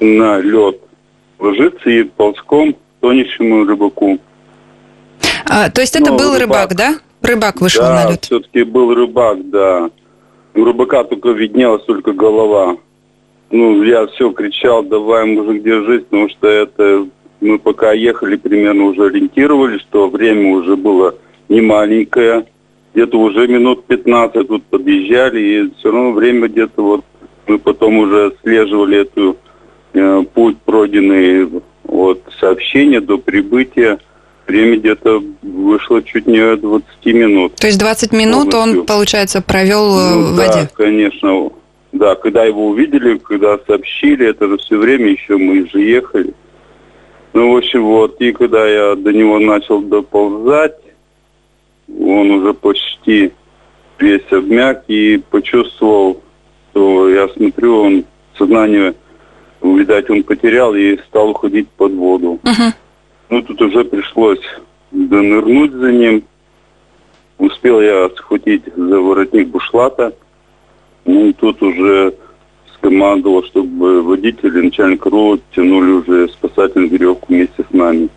на 0.00 0.38
лед 0.40 0.78
ложиться 1.38 1.90
и 1.90 2.04
ползком 2.04 2.76
тонущему 3.00 3.64
рыбаку. 3.64 4.18
А, 5.46 5.70
то 5.70 5.80
есть 5.80 5.96
это 5.96 6.10
ну, 6.10 6.18
был 6.18 6.36
рыбак, 6.36 6.70
рыбак, 6.70 6.76
да? 6.76 6.94
Рыбак 7.22 7.60
вышел 7.60 7.82
да, 7.82 8.04
на 8.04 8.10
лед? 8.10 8.24
все-таки 8.24 8.64
был 8.64 8.94
рыбак, 8.94 9.50
да. 9.50 9.90
У 10.54 10.64
рыбака 10.64 11.04
только 11.04 11.30
виднелась 11.30 11.84
только 11.84 12.12
голова. 12.12 12.76
Ну, 13.50 13.82
я 13.82 14.06
все 14.08 14.30
кричал, 14.30 14.82
давай, 14.82 15.24
мужик, 15.24 15.62
держись, 15.62 16.02
потому 16.04 16.28
что 16.28 16.48
это... 16.48 17.06
Мы 17.40 17.58
пока 17.58 17.92
ехали, 17.92 18.36
примерно 18.36 18.84
уже 18.84 19.06
ориентировали, 19.06 19.78
что 19.78 20.08
время 20.08 20.50
уже 20.50 20.76
было 20.76 21.14
не 21.48 21.60
маленькое 21.60 22.46
где-то 22.98 23.20
уже 23.20 23.46
минут 23.46 23.84
15 23.86 24.48
тут 24.48 24.64
подъезжали, 24.64 25.40
и 25.40 25.70
все 25.78 25.92
равно 25.92 26.12
время 26.12 26.48
где-то 26.48 26.82
вот 26.82 27.04
мы 27.46 27.58
потом 27.58 27.98
уже 27.98 28.26
отслеживали 28.26 29.02
эту 29.02 29.36
э, 29.94 30.22
путь 30.34 30.58
пройденный 30.64 31.48
от 31.86 32.20
сообщения 32.40 33.00
до 33.00 33.18
прибытия. 33.18 34.00
Время 34.48 34.78
где-то 34.78 35.22
вышло 35.42 36.02
чуть 36.02 36.26
не 36.26 36.56
20 36.56 36.84
минут. 37.06 37.54
То 37.56 37.66
есть 37.68 37.78
20 37.78 38.12
минут 38.12 38.50
полностью. 38.50 38.80
он, 38.80 38.86
получается, 38.86 39.42
провел 39.42 39.96
э, 39.96 40.14
ну, 40.14 40.22
в 40.32 40.36
да, 40.36 40.46
воде? 40.46 40.70
конечно. 40.74 41.50
Да, 41.92 42.16
когда 42.16 42.44
его 42.44 42.66
увидели, 42.66 43.18
когда 43.18 43.58
сообщили, 43.66 44.26
это 44.26 44.48
же 44.48 44.56
все 44.58 44.76
время 44.76 45.10
еще 45.10 45.36
мы 45.36 45.68
же 45.68 45.80
ехали. 45.80 46.34
Ну, 47.38 47.52
в 47.52 47.56
общем, 47.58 47.84
вот, 47.84 48.20
и 48.20 48.32
когда 48.32 48.66
я 48.66 48.96
до 48.96 49.12
него 49.12 49.38
начал 49.38 49.80
доползать, 49.80 50.74
он 51.86 52.32
уже 52.32 52.52
почти 52.52 53.30
весь 54.00 54.32
обмяк 54.32 54.82
и 54.88 55.22
почувствовал, 55.30 56.20
что 56.72 57.08
я 57.08 57.28
смотрю, 57.28 57.80
он 57.80 58.04
сознание, 58.36 58.96
видать, 59.62 60.10
он 60.10 60.24
потерял 60.24 60.74
и 60.74 60.98
стал 61.06 61.30
уходить 61.30 61.68
под 61.68 61.92
воду. 61.92 62.40
Uh-huh. 62.42 62.72
Ну, 63.30 63.42
тут 63.42 63.62
уже 63.62 63.84
пришлось 63.84 64.42
донырнуть 64.90 65.70
за 65.74 65.92
ним. 65.92 66.24
Успел 67.38 67.80
я 67.80 68.10
схватить 68.16 68.64
за 68.74 68.98
воротник 68.98 69.46
бушлата. 69.46 70.12
Ну, 71.04 71.32
тут 71.34 71.62
уже 71.62 72.14
скомандовал, 72.78 73.44
чтобы 73.44 74.02
водители, 74.02 74.60
начальник 74.60 75.06
РУ 75.06 75.38
тянули 75.54 75.90
уже 75.90 76.28
спасательную 76.28 76.90
веревку 76.90 77.26
вместе 77.28 77.64
с 77.68 77.72
нами. 77.72 78.08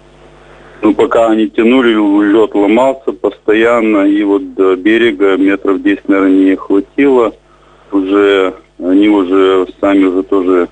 Ну, 0.82 0.96
пока 0.96 1.30
они 1.30 1.48
тянули, 1.48 1.94
лед 1.94 2.56
ломался 2.56 3.12
постоянно, 3.12 4.08
и 4.08 4.24
вот 4.24 4.56
до 4.56 4.76
берега 4.76 5.38
метров 5.38 5.82
10, 5.82 6.10
наверное, 6.10 6.32
не 6.32 6.56
хватило. 6.56 7.34
Уже 7.92 8.56
они 8.80 9.10
уже 9.10 9.68
сами 9.80 10.06
уже 10.06 10.24
тоже 10.24 10.70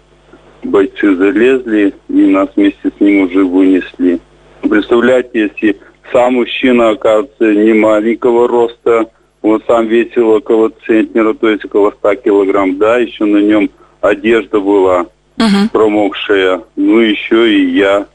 бойцы 0.63 1.15
залезли, 1.15 1.93
и 2.07 2.25
нас 2.25 2.49
вместе 2.55 2.91
с 2.97 2.99
ним 2.99 3.25
уже 3.25 3.43
вынесли. 3.43 4.19
Представляете, 4.61 5.29
если 5.33 5.77
сам 6.11 6.35
мужчина, 6.35 6.89
оказывается, 6.89 7.53
не 7.53 7.73
маленького 7.73 8.47
роста, 8.47 9.09
он 9.41 9.61
сам 9.67 9.87
весил 9.87 10.29
около 10.29 10.71
центнера, 10.85 11.33
то 11.33 11.49
есть 11.49 11.65
около 11.65 11.91
100 11.91 12.15
килограмм, 12.15 12.77
да, 12.77 12.97
еще 12.97 13.25
на 13.25 13.37
нем 13.37 13.69
одежда 14.01 14.59
была 14.59 15.05
uh-huh. 15.37 15.69
промокшая, 15.71 16.61
ну 16.75 16.99
еще 16.99 17.53
и 17.53 17.71
я 17.71 18.07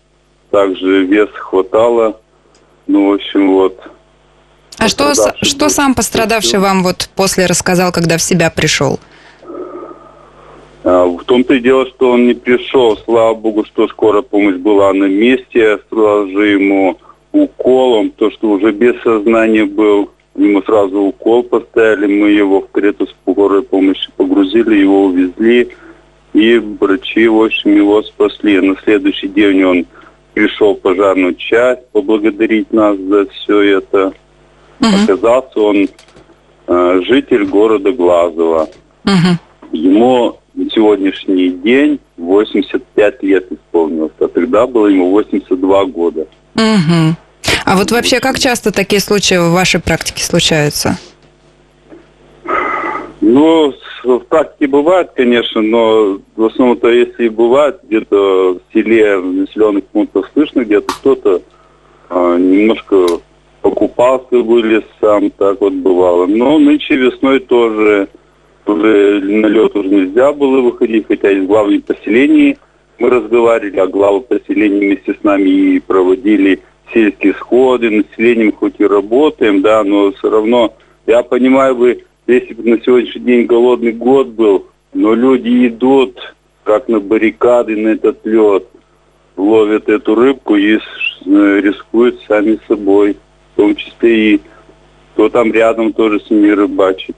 также 0.51 1.05
вес 1.05 1.31
хватало. 1.35 2.21
Ну, 2.87 3.11
в 3.11 3.15
общем, 3.15 3.51
вот. 3.51 3.81
А 4.79 4.89
что, 4.89 5.13
что 5.43 5.69
сам 5.69 5.95
пострадавший 5.95 6.59
вам 6.59 6.83
вот 6.83 7.09
после 7.17 7.47
рассказал, 7.47 7.93
когда 7.93 8.19
в 8.19 8.23
себя 8.23 8.51
пришел? 8.51 9.01
А, 10.85 11.07
в 11.07 11.25
том-то 11.25 11.55
и 11.55 11.61
дело, 11.61 11.87
что 11.87 12.13
он 12.13 12.27
не 12.27 12.35
пришел. 12.35 12.97
Слава 12.99 13.35
богу, 13.35 13.65
что 13.65 13.89
скорая 13.89 14.23
помощь 14.23 14.57
была 14.57 14.93
на 14.93 15.05
месте. 15.05 15.59
Я 15.59 15.79
сразу 15.89 16.29
же 16.31 16.49
ему 16.49 16.99
уколом, 17.33 18.11
то, 18.11 18.31
что 18.31 18.51
уже 18.51 18.71
без 18.73 19.01
сознания 19.03 19.65
был. 19.65 20.11
Ему 20.37 20.63
сразу 20.63 21.01
укол 21.01 21.45
поставили. 21.45 22.07
Мы 22.07 22.31
его 22.31 22.61
в 22.61 22.71
карету 22.71 23.07
скорой 23.07 23.63
помощи 23.63 24.11
погрузили, 24.17 24.77
его 24.77 25.07
увезли. 25.07 25.69
И 26.33 26.59
врачи, 26.59 27.29
в 27.29 27.43
общем, 27.43 27.77
его 27.77 28.03
спасли. 28.03 28.61
На 28.61 28.77
следующий 28.83 29.29
день 29.29 29.63
он 29.63 29.87
пришел 30.35 30.75
в 30.75 30.81
пожарную 30.81 31.35
часть 31.37 31.87
поблагодарить 31.93 32.73
нас 32.73 32.99
за 32.99 33.27
все 33.27 33.79
это. 33.79 34.13
Угу. 34.81 34.89
Оказался 35.05 35.61
он 35.61 35.89
э, 36.67 37.01
житель 37.07 37.47
города 37.47 37.93
Глазова. 37.93 38.69
Угу. 39.05 39.73
Ему 39.73 40.39
на 40.55 40.71
сегодняшний 40.71 41.51
день 41.51 42.01
85 42.17 43.23
лет 43.23 43.53
исполнилось, 43.53 44.13
а 44.19 44.27
тогда 44.27 44.67
было 44.67 44.89
ему 44.89 45.11
82 45.11 45.85
года. 45.87 46.27
Угу. 46.57 47.17
А 47.65 47.77
вот 47.77 47.91
вообще 47.91 48.21
как 48.21 48.39
часто 48.39 48.73
такие 48.73 49.01
случаи 49.01 49.37
в 49.37 49.53
вашей 49.53 49.81
практике 49.81 50.23
случаются? 50.23 50.99
Ну, 53.21 53.73
в 54.05 54.19
практике 54.21 54.67
бывает, 54.67 55.11
конечно, 55.17 55.63
но 55.63 56.19
в 56.37 56.45
основном-то, 56.45 56.91
если 56.91 57.29
бывает, 57.29 57.81
где-то 57.85 58.59
в 58.59 58.73
селе, 58.73 59.17
в 59.17 59.33
населенных 59.33 59.85
пунктах 59.85 60.31
слышно, 60.35 60.61
где-то 60.63 60.93
кто-то 60.93 61.43
а, 62.11 62.37
немножко 62.37 63.07
покупался, 63.63 64.37
вылез 64.37 64.83
сам, 65.01 65.31
так 65.31 65.59
вот 65.63 65.73
бывало. 65.73 66.27
Но 66.27 66.59
нынче 66.59 66.97
весной 66.97 67.41
тоже 67.41 68.09
уже 68.67 69.21
на 69.23 69.47
лед 69.47 69.75
уже 69.75 69.89
нельзя 69.89 70.33
было 70.33 70.61
выходить, 70.61 71.07
хотя 71.09 71.31
из 71.31 71.47
главных 71.47 71.85
поселений 71.85 72.59
мы 72.99 73.11
разговаривали, 73.11 73.79
а 73.79 73.87
главы 73.87 74.21
поселений 74.21 74.81
вместе 74.81 75.17
с 75.19 75.25
нами 75.25 75.49
и 75.49 75.81
проводили 75.81 76.61
сельские 76.95 77.35
сходы, 77.35 77.91
населением 77.91 78.53
хоть 78.53 78.77
и 78.79 78.87
работаем, 78.87 79.61
да, 79.61 79.83
но 79.83 80.13
все 80.13 80.31
равно, 80.31 80.75
я 81.07 81.23
понимаю, 81.23 81.75
вы, 81.75 82.05
если 82.27 82.55
бы 82.55 82.71
на 82.71 82.81
сегодняшний 82.81 83.23
день 83.23 83.47
голодный 83.47 83.93
год 83.93 84.29
был, 84.29 84.69
но 84.95 85.13
люди 85.13 85.67
идут, 85.67 86.35
как 86.63 86.89
на 86.89 87.01
баррикады, 87.01 87.77
на 87.77 87.89
этот 87.89 88.25
лед, 88.25 88.67
ловят 89.37 89.89
эту 89.89 90.15
рыбку 90.15 90.57
и 90.57 90.77
э, 90.77 90.81
рискуют 91.27 92.21
сами 92.29 92.59
собой, 92.69 93.17
в 93.53 93.57
том 93.57 93.75
числе 93.75 94.35
и 94.35 94.41
кто 95.13 95.29
там 95.29 95.53
рядом 95.53 95.93
тоже 95.93 96.21
с 96.21 96.31
ними 96.31 96.51
рыбачит. 96.51 97.17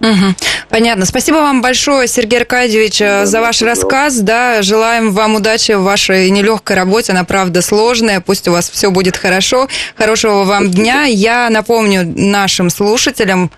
Угу. 0.00 0.34
Понятно. 0.70 1.04
Спасибо 1.04 1.36
вам 1.36 1.60
большое, 1.60 2.08
Сергей 2.08 2.40
Аркадьевич, 2.40 2.98
да, 3.00 3.26
за 3.26 3.40
ваш 3.40 3.60
рассказ. 3.62 4.18
Да, 4.20 4.62
желаем 4.62 5.12
вам 5.12 5.34
удачи 5.34 5.72
в 5.72 5.82
вашей 5.82 6.30
нелегкой 6.30 6.76
работе. 6.76 7.12
Она, 7.12 7.24
правда, 7.24 7.60
сложная. 7.60 8.20
Пусть 8.20 8.48
у 8.48 8.52
вас 8.52 8.70
все 8.70 8.90
будет 8.90 9.16
хорошо. 9.16 9.68
Хорошего 9.96 10.44
вам 10.44 10.70
дня. 10.70 11.04
Я 11.04 11.50
напомню 11.50 12.10
нашим 12.16 12.70
слушателям, 12.70 13.50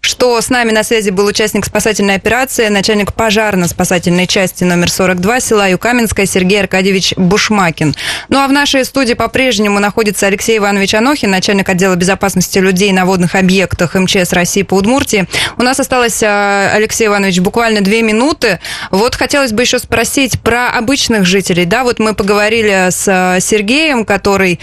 что 0.00 0.40
с 0.40 0.48
нами 0.48 0.70
на 0.70 0.84
связи 0.84 1.10
был 1.10 1.26
участник 1.26 1.66
спасательной 1.66 2.14
операции, 2.14 2.68
начальник 2.68 3.12
пожарно-спасательной 3.12 4.26
части 4.26 4.62
номер 4.64 4.90
42 4.90 5.40
села 5.40 5.68
Юкаменская 5.68 6.24
Сергей 6.24 6.60
Аркадьевич 6.60 7.14
Бушмакин. 7.16 7.94
Ну 8.28 8.38
а 8.38 8.46
в 8.46 8.52
нашей 8.52 8.84
студии 8.84 9.14
по-прежнему 9.14 9.80
находится 9.80 10.26
Алексей 10.26 10.58
Иванович 10.58 10.94
Анохин, 10.94 11.30
начальник 11.30 11.68
отдела 11.68 11.96
безопасности 11.96 12.58
людей 12.58 12.92
на 12.92 13.06
водных 13.06 13.34
объектах 13.34 13.94
МЧС 13.94 14.32
России 14.32 14.62
по 14.62 14.74
Удмуртии. 14.74 15.28
У 15.56 15.62
нас 15.62 15.80
осталось, 15.80 16.22
а, 16.22 16.70
Алексей 16.74 17.08
Иванович, 17.08 17.40
буквально 17.40 17.80
две 17.80 18.02
минуты. 18.02 18.60
Вот 18.90 19.16
хотелось 19.16 19.52
бы 19.52 19.62
еще 19.62 19.78
спросить 19.78 20.40
про 20.40 20.68
обычных 20.70 21.26
жителей. 21.26 21.64
Да, 21.64 21.82
вот 21.82 21.98
мы 21.98 22.14
поговорили 22.14 22.88
с 22.90 23.04
а, 23.08 23.40
Сергеем, 23.40 24.04
который 24.04 24.60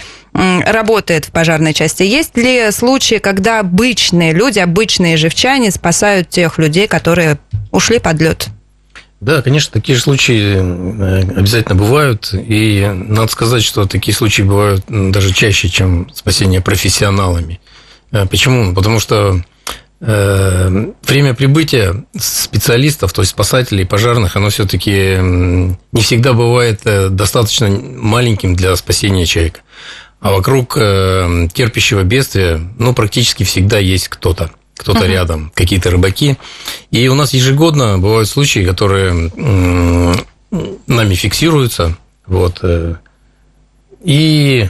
работает 0.64 1.26
в 1.26 1.30
пожарной 1.30 1.72
части. 1.72 2.02
Есть 2.02 2.36
ли 2.36 2.70
случаи, 2.70 3.16
когда 3.16 3.60
обычные 3.60 4.32
люди, 4.32 4.58
обычные 4.58 5.16
живчане 5.16 5.70
спасают 5.70 6.28
тех 6.28 6.58
людей, 6.58 6.86
которые 6.86 7.38
ушли 7.70 7.98
под 7.98 8.20
лед? 8.20 8.48
Да, 9.20 9.40
конечно, 9.40 9.72
такие 9.72 9.96
же 9.96 10.02
случаи 10.02 10.56
э, 10.56 11.20
обязательно 11.36 11.74
бывают. 11.74 12.30
И 12.34 12.86
надо 12.94 13.28
сказать, 13.32 13.62
что 13.62 13.86
такие 13.86 14.14
случаи 14.14 14.42
бывают 14.42 14.84
даже 14.88 15.32
чаще, 15.32 15.68
чем 15.68 16.08
спасение 16.14 16.60
профессионалами. 16.60 17.58
Э, 18.12 18.26
почему? 18.26 18.74
Потому 18.74 19.00
что 19.00 19.40
э, 20.00 20.92
время 21.02 21.32
прибытия 21.32 22.04
специалистов, 22.18 23.14
то 23.14 23.22
есть 23.22 23.30
спасателей, 23.30 23.86
пожарных, 23.86 24.36
оно 24.36 24.50
все-таки 24.50 25.16
не 25.20 26.02
всегда 26.02 26.34
бывает 26.34 26.82
достаточно 26.84 27.68
маленьким 27.70 28.54
для 28.54 28.76
спасения 28.76 29.24
человека. 29.24 29.60
А 30.26 30.32
вокруг 30.32 30.76
э, 30.76 31.46
терпящего 31.52 32.02
бедствия, 32.02 32.60
ну, 32.78 32.92
практически 32.94 33.44
всегда 33.44 33.78
есть 33.78 34.08
кто-то 34.08 34.50
кто-то 34.76 35.06
uh-huh. 35.06 35.10
рядом, 35.10 35.52
какие-то 35.54 35.90
рыбаки. 35.90 36.36
И 36.90 37.08
у 37.08 37.14
нас 37.14 37.32
ежегодно 37.32 37.98
бывают 37.98 38.28
случаи, 38.28 38.66
которые 38.66 39.30
э, 39.34 40.14
нами 40.86 41.14
фиксируются. 41.14 41.96
Вот, 42.26 42.58
э, 42.62 42.96
и 44.04 44.68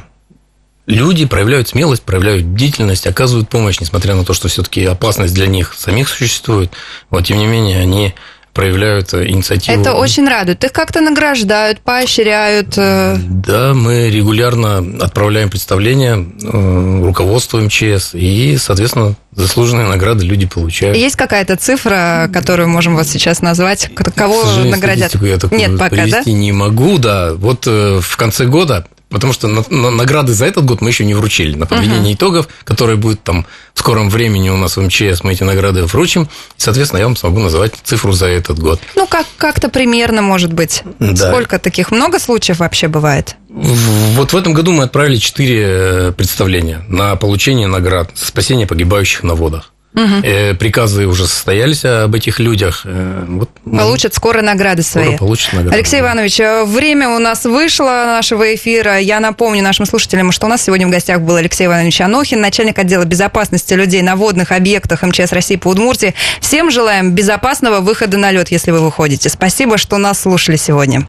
люди 0.86 1.24
проявляют 1.24 1.68
смелость, 1.68 2.02
проявляют 2.02 2.44
бдительность, 2.44 3.06
оказывают 3.06 3.48
помощь, 3.48 3.80
несмотря 3.80 4.14
на 4.14 4.24
то, 4.24 4.32
что 4.34 4.48
все-таки 4.48 4.84
опасность 4.84 5.34
для 5.34 5.46
них 5.46 5.74
самих 5.74 6.08
существует. 6.08 6.70
Вот, 7.10 7.26
тем 7.26 7.38
не 7.38 7.46
менее, 7.46 7.80
они 7.80 8.14
проявляют 8.56 9.12
инициативу. 9.12 9.78
Это 9.78 9.92
очень 9.92 10.26
радует. 10.26 10.64
Их 10.64 10.72
как-то 10.72 11.02
награждают, 11.02 11.80
поощряют. 11.80 12.72
Э. 12.78 13.18
Да, 13.18 13.74
мы 13.74 14.10
регулярно 14.10 14.78
отправляем 15.04 15.50
представления 15.50 16.16
э, 16.42 17.04
руководству 17.04 17.60
МЧС, 17.60 18.14
и, 18.14 18.56
соответственно, 18.58 19.14
заслуженные 19.32 19.86
награды 19.86 20.24
люди 20.24 20.46
получают. 20.46 20.96
Есть 20.96 21.16
какая-то 21.16 21.56
цифра, 21.56 22.30
которую 22.32 22.70
можем 22.70 22.96
вот 22.96 23.06
сейчас 23.06 23.42
назвать? 23.42 23.90
Кого 23.94 24.42
наградят? 24.64 25.14
Я 25.20 25.38
Нет, 25.50 25.78
пока, 25.78 26.06
да? 26.06 26.22
не 26.24 26.52
могу, 26.52 26.96
да. 26.96 27.34
Вот 27.34 27.66
э, 27.66 28.00
в 28.00 28.16
конце 28.16 28.46
года 28.46 28.86
Потому 29.08 29.32
что 29.32 29.46
на, 29.46 29.64
на, 29.70 29.90
награды 29.90 30.32
за 30.32 30.46
этот 30.46 30.64
год 30.64 30.80
мы 30.80 30.90
еще 30.90 31.04
не 31.04 31.14
вручили. 31.14 31.56
На 31.56 31.66
подведение 31.66 32.12
uh-huh. 32.12 32.16
итогов, 32.16 32.48
которое 32.64 32.96
будет 32.96 33.22
там 33.22 33.46
в 33.72 33.78
скором 33.78 34.10
времени 34.10 34.50
у 34.50 34.56
нас 34.56 34.76
в 34.76 34.82
МЧС, 34.82 35.22
мы 35.22 35.32
эти 35.32 35.44
награды 35.44 35.84
вручим. 35.84 36.24
И, 36.24 36.60
соответственно, 36.60 36.98
я 36.98 37.06
вам 37.06 37.16
смогу 37.16 37.38
назвать 37.38 37.74
цифру 37.84 38.12
за 38.12 38.26
этот 38.26 38.58
год. 38.58 38.80
Ну, 38.96 39.06
как, 39.06 39.26
как-то 39.36 39.68
примерно, 39.68 40.22
может 40.22 40.52
быть. 40.52 40.82
Да. 40.98 41.30
Сколько 41.30 41.60
таких? 41.60 41.92
Много 41.92 42.18
случаев 42.18 42.58
вообще 42.58 42.88
бывает? 42.88 43.36
Вот 43.48 44.32
в 44.32 44.36
этом 44.36 44.52
году 44.52 44.72
мы 44.72 44.82
отправили 44.84 45.16
четыре 45.16 45.62
э, 45.62 46.12
представления 46.12 46.84
на 46.88 47.14
получение 47.16 47.68
наград 47.68 48.10
спасение 48.14 48.66
погибающих 48.66 49.22
на 49.22 49.34
водах. 49.34 49.72
Угу. 49.96 50.56
Приказы 50.58 51.06
уже 51.06 51.26
состоялись 51.26 51.84
об 51.84 52.14
этих 52.14 52.38
людях. 52.38 52.82
Э, 52.84 53.24
вот, 53.26 53.48
получат 53.64 54.14
скоро 54.14 54.42
награды 54.42 54.82
свои. 54.82 55.06
Скоро 55.06 55.18
получат 55.18 55.52
награды. 55.54 55.74
Алексей 55.74 56.00
Иванович, 56.00 56.40
э, 56.40 56.64
время 56.64 57.08
у 57.08 57.18
нас 57.18 57.44
вышло 57.44 58.04
нашего 58.06 58.54
эфира. 58.54 58.98
Я 58.98 59.20
напомню 59.20 59.62
нашим 59.62 59.86
слушателям, 59.86 60.32
что 60.32 60.46
у 60.46 60.48
нас 60.50 60.62
сегодня 60.62 60.86
в 60.86 60.90
гостях 60.90 61.22
был 61.22 61.36
Алексей 61.36 61.66
Иванович 61.66 62.02
Анохин, 62.02 62.42
начальник 62.42 62.78
отдела 62.78 63.04
безопасности 63.04 63.72
людей 63.74 64.02
на 64.02 64.16
водных 64.16 64.52
объектах 64.52 65.02
МЧС 65.02 65.32
России 65.32 65.56
по 65.56 65.68
Удмуртии. 65.68 66.14
Всем 66.40 66.70
желаем 66.70 67.12
безопасного 67.12 67.80
выхода 67.80 68.18
на 68.18 68.30
лед, 68.30 68.50
если 68.50 68.72
вы 68.72 68.80
выходите. 68.80 69.30
Спасибо, 69.30 69.78
что 69.78 69.98
нас 69.98 70.20
слушали 70.20 70.56
сегодня. 70.56 71.04